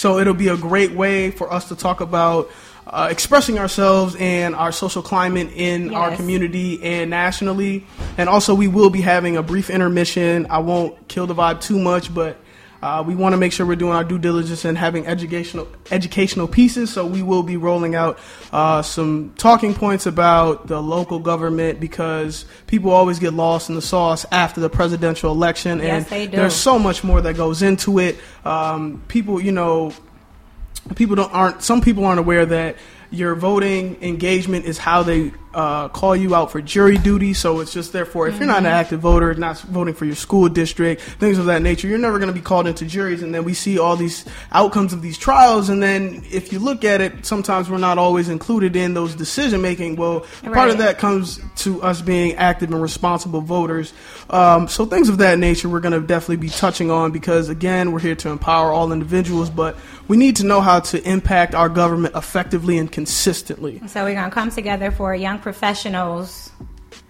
So 0.00 0.18
it'll 0.18 0.32
be 0.32 0.48
a 0.48 0.56
great 0.56 0.92
way 0.92 1.30
for 1.30 1.52
us 1.52 1.68
to 1.68 1.76
talk 1.76 2.00
about 2.00 2.50
uh, 2.86 3.08
expressing 3.10 3.58
ourselves 3.58 4.16
and 4.18 4.54
our 4.54 4.72
social 4.72 5.02
climate 5.02 5.50
in 5.54 5.92
our 5.92 6.16
community 6.16 6.82
and 6.82 7.10
nationally. 7.10 7.84
And 8.16 8.26
also, 8.26 8.54
we 8.54 8.66
will 8.66 8.88
be 8.88 9.02
having 9.02 9.36
a 9.36 9.42
brief 9.42 9.68
intermission. 9.68 10.46
I 10.48 10.60
won't 10.60 11.06
kill 11.08 11.26
the 11.26 11.34
vibe 11.34 11.60
too 11.60 11.78
much, 11.78 12.14
but 12.14 12.38
uh, 12.82 13.02
we 13.06 13.14
want 13.14 13.34
to 13.34 13.36
make 13.36 13.52
sure 13.52 13.66
we're 13.66 13.76
doing 13.76 13.92
our 13.92 14.04
due 14.04 14.18
diligence 14.18 14.64
and 14.64 14.76
having 14.78 15.06
educational 15.06 15.68
educational 15.90 16.48
pieces. 16.48 16.90
So 16.92 17.06
we 17.06 17.22
will 17.22 17.42
be 17.42 17.56
rolling 17.56 17.94
out 17.94 18.18
uh, 18.52 18.80
some 18.82 19.34
talking 19.36 19.74
points 19.74 20.06
about 20.06 20.66
the 20.66 20.80
local 20.80 21.18
government 21.18 21.78
because 21.80 22.46
people 22.66 22.90
always 22.90 23.18
get 23.18 23.34
lost 23.34 23.68
in 23.68 23.74
the 23.74 23.82
sauce 23.82 24.24
after 24.32 24.60
the 24.60 24.70
presidential 24.70 25.30
election, 25.30 25.78
Yes, 25.80 25.86
and 26.04 26.06
they 26.06 26.26
do. 26.26 26.36
there's 26.38 26.54
so 26.54 26.78
much 26.78 27.04
more 27.04 27.20
that 27.20 27.36
goes 27.36 27.60
into 27.62 27.98
it. 27.98 28.16
Um, 28.44 29.02
people, 29.08 29.40
you 29.40 29.52
know, 29.52 29.92
people 30.96 31.16
don't 31.16 31.32
aren't 31.34 31.62
some 31.62 31.80
people 31.80 32.04
aren't 32.04 32.20
aware 32.20 32.46
that 32.46 32.76
your 33.10 33.34
voting 33.34 34.00
engagement 34.02 34.64
is 34.64 34.78
how 34.78 35.02
they 35.02 35.32
uh, 35.54 35.88
call 35.88 36.14
you 36.14 36.34
out 36.34 36.50
for 36.50 36.60
jury 36.60 36.98
duty. 36.98 37.34
So 37.34 37.60
it's 37.60 37.72
just 37.72 37.92
therefore, 37.92 38.28
if 38.28 38.38
you're 38.38 38.46
not 38.46 38.58
an 38.58 38.66
active 38.66 39.00
voter, 39.00 39.34
not 39.34 39.58
voting 39.60 39.94
for 39.94 40.04
your 40.04 40.14
school 40.14 40.48
district, 40.48 41.02
things 41.02 41.38
of 41.38 41.46
that 41.46 41.62
nature, 41.62 41.88
you're 41.88 41.98
never 41.98 42.18
going 42.18 42.28
to 42.28 42.34
be 42.34 42.40
called 42.40 42.66
into 42.66 42.84
juries. 42.84 43.22
And 43.22 43.34
then 43.34 43.44
we 43.44 43.54
see 43.54 43.78
all 43.78 43.96
these 43.96 44.24
outcomes 44.52 44.92
of 44.92 45.02
these 45.02 45.18
trials. 45.18 45.68
And 45.68 45.82
then 45.82 46.22
if 46.30 46.52
you 46.52 46.58
look 46.58 46.84
at 46.84 47.00
it, 47.00 47.26
sometimes 47.26 47.68
we're 47.68 47.78
not 47.78 47.98
always 47.98 48.28
included 48.28 48.76
in 48.76 48.94
those 48.94 49.14
decision 49.14 49.60
making. 49.62 49.96
Well, 49.96 50.26
part 50.42 50.70
of 50.70 50.78
that 50.78 50.98
comes 50.98 51.40
to 51.56 51.82
us 51.82 52.00
being 52.00 52.34
active 52.34 52.70
and 52.70 52.80
responsible 52.80 53.40
voters. 53.40 53.92
Um, 54.28 54.68
so 54.68 54.86
things 54.86 55.08
of 55.08 55.18
that 55.18 55.38
nature, 55.38 55.68
we're 55.68 55.80
going 55.80 56.00
to 56.00 56.06
definitely 56.06 56.36
be 56.36 56.48
touching 56.48 56.90
on 56.90 57.10
because 57.10 57.48
again, 57.48 57.92
we're 57.92 58.00
here 58.00 58.14
to 58.16 58.28
empower 58.30 58.70
all 58.70 58.92
individuals, 58.92 59.50
but 59.50 59.76
we 60.10 60.16
need 60.16 60.36
to 60.36 60.44
know 60.44 60.60
how 60.60 60.80
to 60.80 61.00
impact 61.08 61.54
our 61.54 61.68
government 61.68 62.16
effectively 62.16 62.78
and 62.78 62.90
consistently. 62.90 63.80
So 63.86 64.02
we're 64.02 64.14
gonna 64.14 64.30
come 64.30 64.50
together 64.50 64.90
for 64.90 65.12
a 65.12 65.18
young 65.18 65.38
professionals 65.42 66.50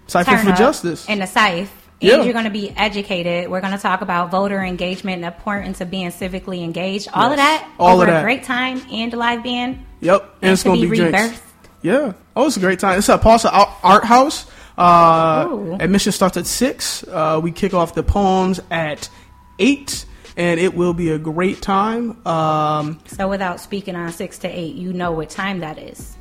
Cipher 0.07 0.37
for 0.39 0.53
justice. 0.53 1.09
in 1.09 1.19
the 1.21 1.27
SIFE. 1.27 1.71
Yeah. 2.01 2.15
And 2.15 2.25
you're 2.25 2.33
going 2.33 2.47
to 2.47 2.51
be 2.51 2.71
educated. 2.71 3.51
We're 3.51 3.61
going 3.61 3.75
to 3.75 3.79
talk 3.79 4.01
about 4.01 4.31
voter 4.31 4.63
engagement 4.65 5.17
and 5.17 5.25
the 5.25 5.37
importance 5.37 5.83
of 5.83 5.91
being 5.91 6.09
civically 6.09 6.65
engaged. 6.65 7.09
All 7.13 7.31
of 7.31 7.37
that 7.37 7.69
All 7.79 8.01
of 8.01 8.07
that. 8.07 8.21
a 8.21 8.23
great 8.23 8.43
time 8.45 8.81
and 8.91 9.13
live 9.13 9.43
band. 9.45 9.85
Yep, 10.01 10.23
and, 10.23 10.31
And 10.41 10.53
it's 10.53 10.63
going 10.63 10.81
to 10.81 10.89
be 10.89 10.97
drinks. 10.97 11.19
rebirthed. 11.19 11.41
Yeah. 11.83 12.13
Oh, 12.35 12.47
it's 12.47 12.57
a 12.57 12.61
great 12.61 12.79
time. 12.79 12.99
It's 12.99 13.09
at 13.11 13.21
Pausa 13.21 13.51
Art- 13.53 13.69
Art 13.83 14.05
House. 14.05 14.47
Uh, 14.79 15.47
Ooh. 15.51 15.75
admission 15.79 16.13
starts 16.13 16.39
at 16.39 16.47
six. 16.47 17.05
Uh, 17.07 17.39
we 17.43 17.53
kick 17.53 17.75
off 17.75 17.95
the 17.95 18.03
poems 18.03 18.61
at 18.71 19.11
eight, 19.59 20.07
and 20.39 20.59
it 20.59 20.73
will 20.75 20.95
be 20.95 21.11
a 21.11 21.19
great 21.19 21.61
time. 21.61 22.27
Um, 22.27 22.99
So 23.09 23.29
without 23.29 23.61
speaking 23.61 23.95
on 23.95 24.11
six 24.13 24.39
to 24.39 24.49
eight, 24.49 24.75
you 24.75 24.95
know 24.95 25.13
what 25.13 25.29
time 25.29 25.61
that 25.61 25.79
is. 25.79 26.17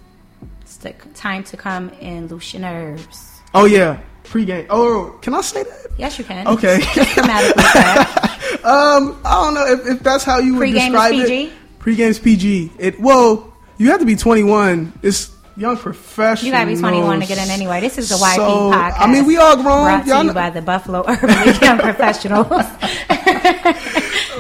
It's 0.82 0.84
the 1.04 1.10
time 1.14 1.44
to 1.46 1.58
come 1.58 1.92
and 2.02 2.30
loose 2.32 2.54
your 2.54 2.62
nerves. 2.62 3.42
oh 3.54 3.66
yeah, 3.66 4.00
pregame. 4.24 4.68
Oh, 4.70 5.18
can 5.22 5.34
I 5.34 5.42
say 5.42 5.64
that? 5.64 5.88
Yes, 5.98 6.18
you 6.18 6.24
can. 6.24 6.48
Okay. 6.48 6.80
Just 6.94 7.16
grammatically 7.16 7.64
correct. 7.64 8.66
Um, 8.66 9.20
I 9.26 9.44
don't 9.44 9.54
know 9.54 9.66
if, 9.68 9.86
if 9.88 10.00
that's 10.04 10.24
how 10.24 10.40
you 10.40 10.54
would 10.54 10.60
Pre-game 10.60 10.78
is 10.78 11.02
describe 11.02 11.12
PG? 11.12 11.44
it. 11.48 11.54
Pre-game's 11.80 12.20
PG. 12.20 12.72
It 12.80 13.00
well, 13.00 13.54
you 13.78 13.90
have 13.92 14.00
to 14.00 14.06
be 14.06 14.16
21. 14.16 14.94
It's 15.04 15.36
young 15.58 15.76
professionals. 15.78 16.46
You 16.46 16.52
gotta 16.54 16.68
be 16.68 16.78
21 16.78 17.20
to 17.20 17.26
get 17.26 17.38
in 17.38 17.50
anyway. 17.52 17.82
This 17.82 17.98
is 17.98 18.08
the 18.10 18.16
YP 18.16 18.36
So, 18.38 18.72
podcast. 18.72 18.96
I 19.00 19.08
mean, 19.12 19.26
we 19.26 19.36
all 19.38 19.56
grown. 19.56 19.84
Brought 19.84 20.06
to 20.06 20.28
you 20.28 20.34
by 20.34 20.50
the 20.50 20.62
Buffalo 20.62 21.04
Urban 21.08 21.62
Young 21.62 21.78
Professionals. 21.80 22.48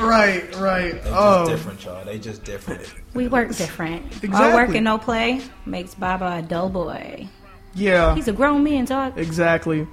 Right, 0.01 0.55
right. 0.55 0.93
They 0.93 0.99
just 1.09 1.13
Oh, 1.15 1.47
different, 1.49 1.85
y'all. 1.85 2.05
They 2.05 2.19
just 2.19 2.43
different. 2.43 2.93
we 3.13 3.27
work 3.27 3.49
different. 3.55 4.03
All 4.13 4.19
Exactly. 4.23 4.53
work 4.53 4.75
and 4.75 4.83
no 4.85 4.97
play 4.97 5.41
makes 5.65 5.93
Baba 5.95 6.37
a 6.37 6.41
dull 6.41 6.69
boy. 6.69 7.27
yeah, 7.75 8.15
He's 8.15 8.27
a 8.27 8.33
grown 8.33 8.63
man, 8.63 8.85
dog. 8.85 9.17
exactly. 9.17 9.87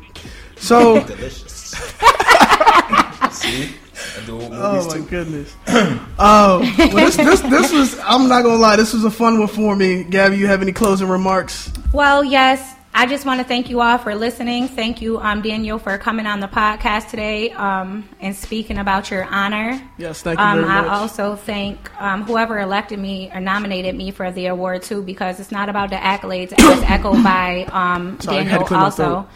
So, 0.57 1.05
Delicious. 1.07 1.53
See? 3.31 3.75
I 4.19 4.25
do 4.27 4.37
oh, 4.41 4.49
movies 4.49 4.53
oh 4.55 4.87
my 4.89 4.95
too. 4.95 5.03
goodness. 5.07 5.55
Oh, 6.19 6.61
well, 6.79 6.89
this, 7.07 7.17
this, 7.17 7.41
this 7.43 7.73
was. 7.73 7.99
I'm 7.99 8.29
not 8.29 8.43
gonna 8.43 8.57
lie. 8.57 8.77
This 8.77 8.95
was 8.95 9.05
a 9.05 9.11
fun 9.11 9.39
one 9.39 9.49
for 9.49 9.77
me. 9.77 10.03
Gabby, 10.05 10.39
you 10.39 10.47
have 10.47 10.63
any 10.63 10.73
closing 10.73 11.09
remarks? 11.09 11.71
Well, 11.93 12.25
yes. 12.25 12.75
I 12.99 13.05
just 13.05 13.27
want 13.27 13.41
to 13.41 13.45
thank 13.47 13.69
you 13.69 13.83
all 13.83 13.99
for 13.99 14.15
listening. 14.15 14.69
Thank 14.69 15.03
you, 15.03 15.19
um, 15.19 15.43
Daniel, 15.43 15.79
for 15.79 15.99
coming 15.99 16.25
on 16.25 16.41
the 16.41 16.49
podcast 16.49 17.11
today 17.11 17.51
um, 17.51 18.09
and 18.21 18.35
speaking 18.35 18.79
about 18.79 19.11
your 19.11 19.25
honor. 19.25 19.79
Yes, 19.99 20.23
thank 20.23 20.39
you 20.39 20.45
Um, 20.45 20.61
very 20.61 20.69
much. 20.69 20.87
I 20.87 20.95
also 20.95 21.37
thank 21.37 22.01
um, 22.01 22.23
whoever 22.23 22.59
elected 22.59 22.99
me 22.99 23.31
or 23.35 23.41
nominated 23.41 23.95
me 23.95 24.13
for 24.13 24.33
the 24.33 24.47
award 24.47 24.83
too, 24.83 25.03
because 25.03 25.39
it's 25.41 25.53
not 25.53 25.69
about 25.69 25.91
the 25.91 25.97
accolades, 25.97 26.55
as 26.59 26.83
echoed 26.85 27.23
by 27.23 27.65
um, 27.71 28.19
Sorry, 28.21 28.39
I 28.39 28.43
had 28.45 28.59
to 28.61 28.65
Daniel. 28.65 28.85
Also, 28.85 29.05
throat. 29.05 29.29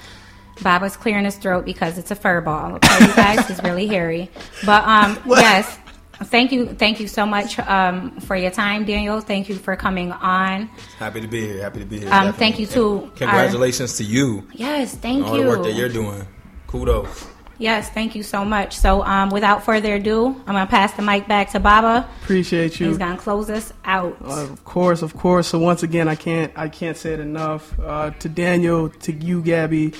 Baba's 0.62 0.96
clearing 0.96 1.27
his 1.27 1.37
throat 1.37 1.66
because 1.66 1.99
it's 1.99 2.11
a 2.11 2.16
fur 2.16 2.40
ball. 2.40 2.77
Okay, 2.77 3.07
you 3.07 3.14
guys, 3.14 3.46
he's 3.46 3.62
really 3.62 3.87
hairy. 3.87 4.31
But 4.64 4.85
um, 4.85 5.18
yes, 5.27 5.79
thank 6.24 6.52
you, 6.52 6.66
thank 6.66 7.00
you 7.00 7.09
so 7.09 7.26
much 7.26 7.59
um, 7.59 8.18
for 8.20 8.37
your 8.37 8.50
time, 8.50 8.85
Daniel. 8.85 9.20
Thank 9.20 9.48
you 9.48 9.56
for 9.56 9.76
coming 9.76 10.12
on. 10.12 10.66
Happy 10.98 11.20
to 11.20 11.28
be 11.28 11.46
here. 11.46 11.62
Happy 11.62 11.80
to 11.80 11.87
be 11.87 12.00
here. 12.00 12.12
Um, 12.12 12.33
thank 12.33 12.59
you 12.59 12.66
too. 12.66 13.02
And 13.02 13.16
Congratulations 13.16 13.96
to 13.98 14.04
you. 14.04 14.46
Yes, 14.52 14.94
thank 14.94 15.26
All 15.26 15.37
you. 15.37 15.44
All 15.44 15.50
the 15.50 15.56
work 15.59 15.66
that 15.66 15.74
you're 15.74 15.88
doing. 15.88 16.26
Kudos. 16.66 17.26
Yes, 17.61 17.90
thank 17.90 18.14
you 18.14 18.22
so 18.22 18.42
much. 18.42 18.74
So, 18.74 19.04
um, 19.04 19.28
without 19.28 19.62
further 19.62 19.96
ado, 19.96 20.28
I'm 20.28 20.54
gonna 20.54 20.66
pass 20.66 20.94
the 20.94 21.02
mic 21.02 21.28
back 21.28 21.50
to 21.50 21.61
Baba. 21.61 22.09
Appreciate 22.22 22.80
you. 22.80 22.88
He's 22.88 22.96
gonna 22.96 23.18
close 23.18 23.50
us 23.50 23.74
out. 23.85 24.16
Uh, 24.24 24.44
of 24.44 24.64
course, 24.64 25.02
of 25.02 25.14
course. 25.14 25.48
So 25.48 25.59
once 25.59 25.83
again, 25.83 26.09
I 26.09 26.14
can't 26.14 26.50
I 26.56 26.70
can't 26.70 26.96
say 26.96 27.12
it 27.12 27.20
enough. 27.20 27.78
Uh, 27.78 28.12
to 28.12 28.30
Daniel, 28.30 28.88
to 28.88 29.12
you, 29.12 29.42
Gabby, 29.42 29.92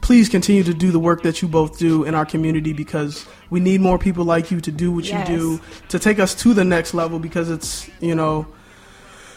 please 0.00 0.28
continue 0.28 0.62
to 0.64 0.74
do 0.74 0.90
the 0.90 0.98
work 0.98 1.22
that 1.22 1.42
you 1.42 1.48
both 1.48 1.78
do 1.78 2.04
in 2.04 2.14
our 2.14 2.24
community 2.26 2.72
because 2.72 3.26
we 3.50 3.60
need 3.60 3.80
more 3.80 3.98
people 3.98 4.24
like 4.24 4.50
you 4.50 4.60
to 4.60 4.70
do 4.72 4.90
what 4.92 5.04
Yes. 5.04 5.28
you 5.28 5.36
do 5.36 5.60
to 5.88 5.98
take 5.98 6.18
us 6.18 6.34
to 6.36 6.54
the 6.54 6.64
next 6.64 6.94
level 6.94 7.18
because 7.18 7.50
it's 7.50 7.88
you 8.00 8.14
know. 8.14 8.46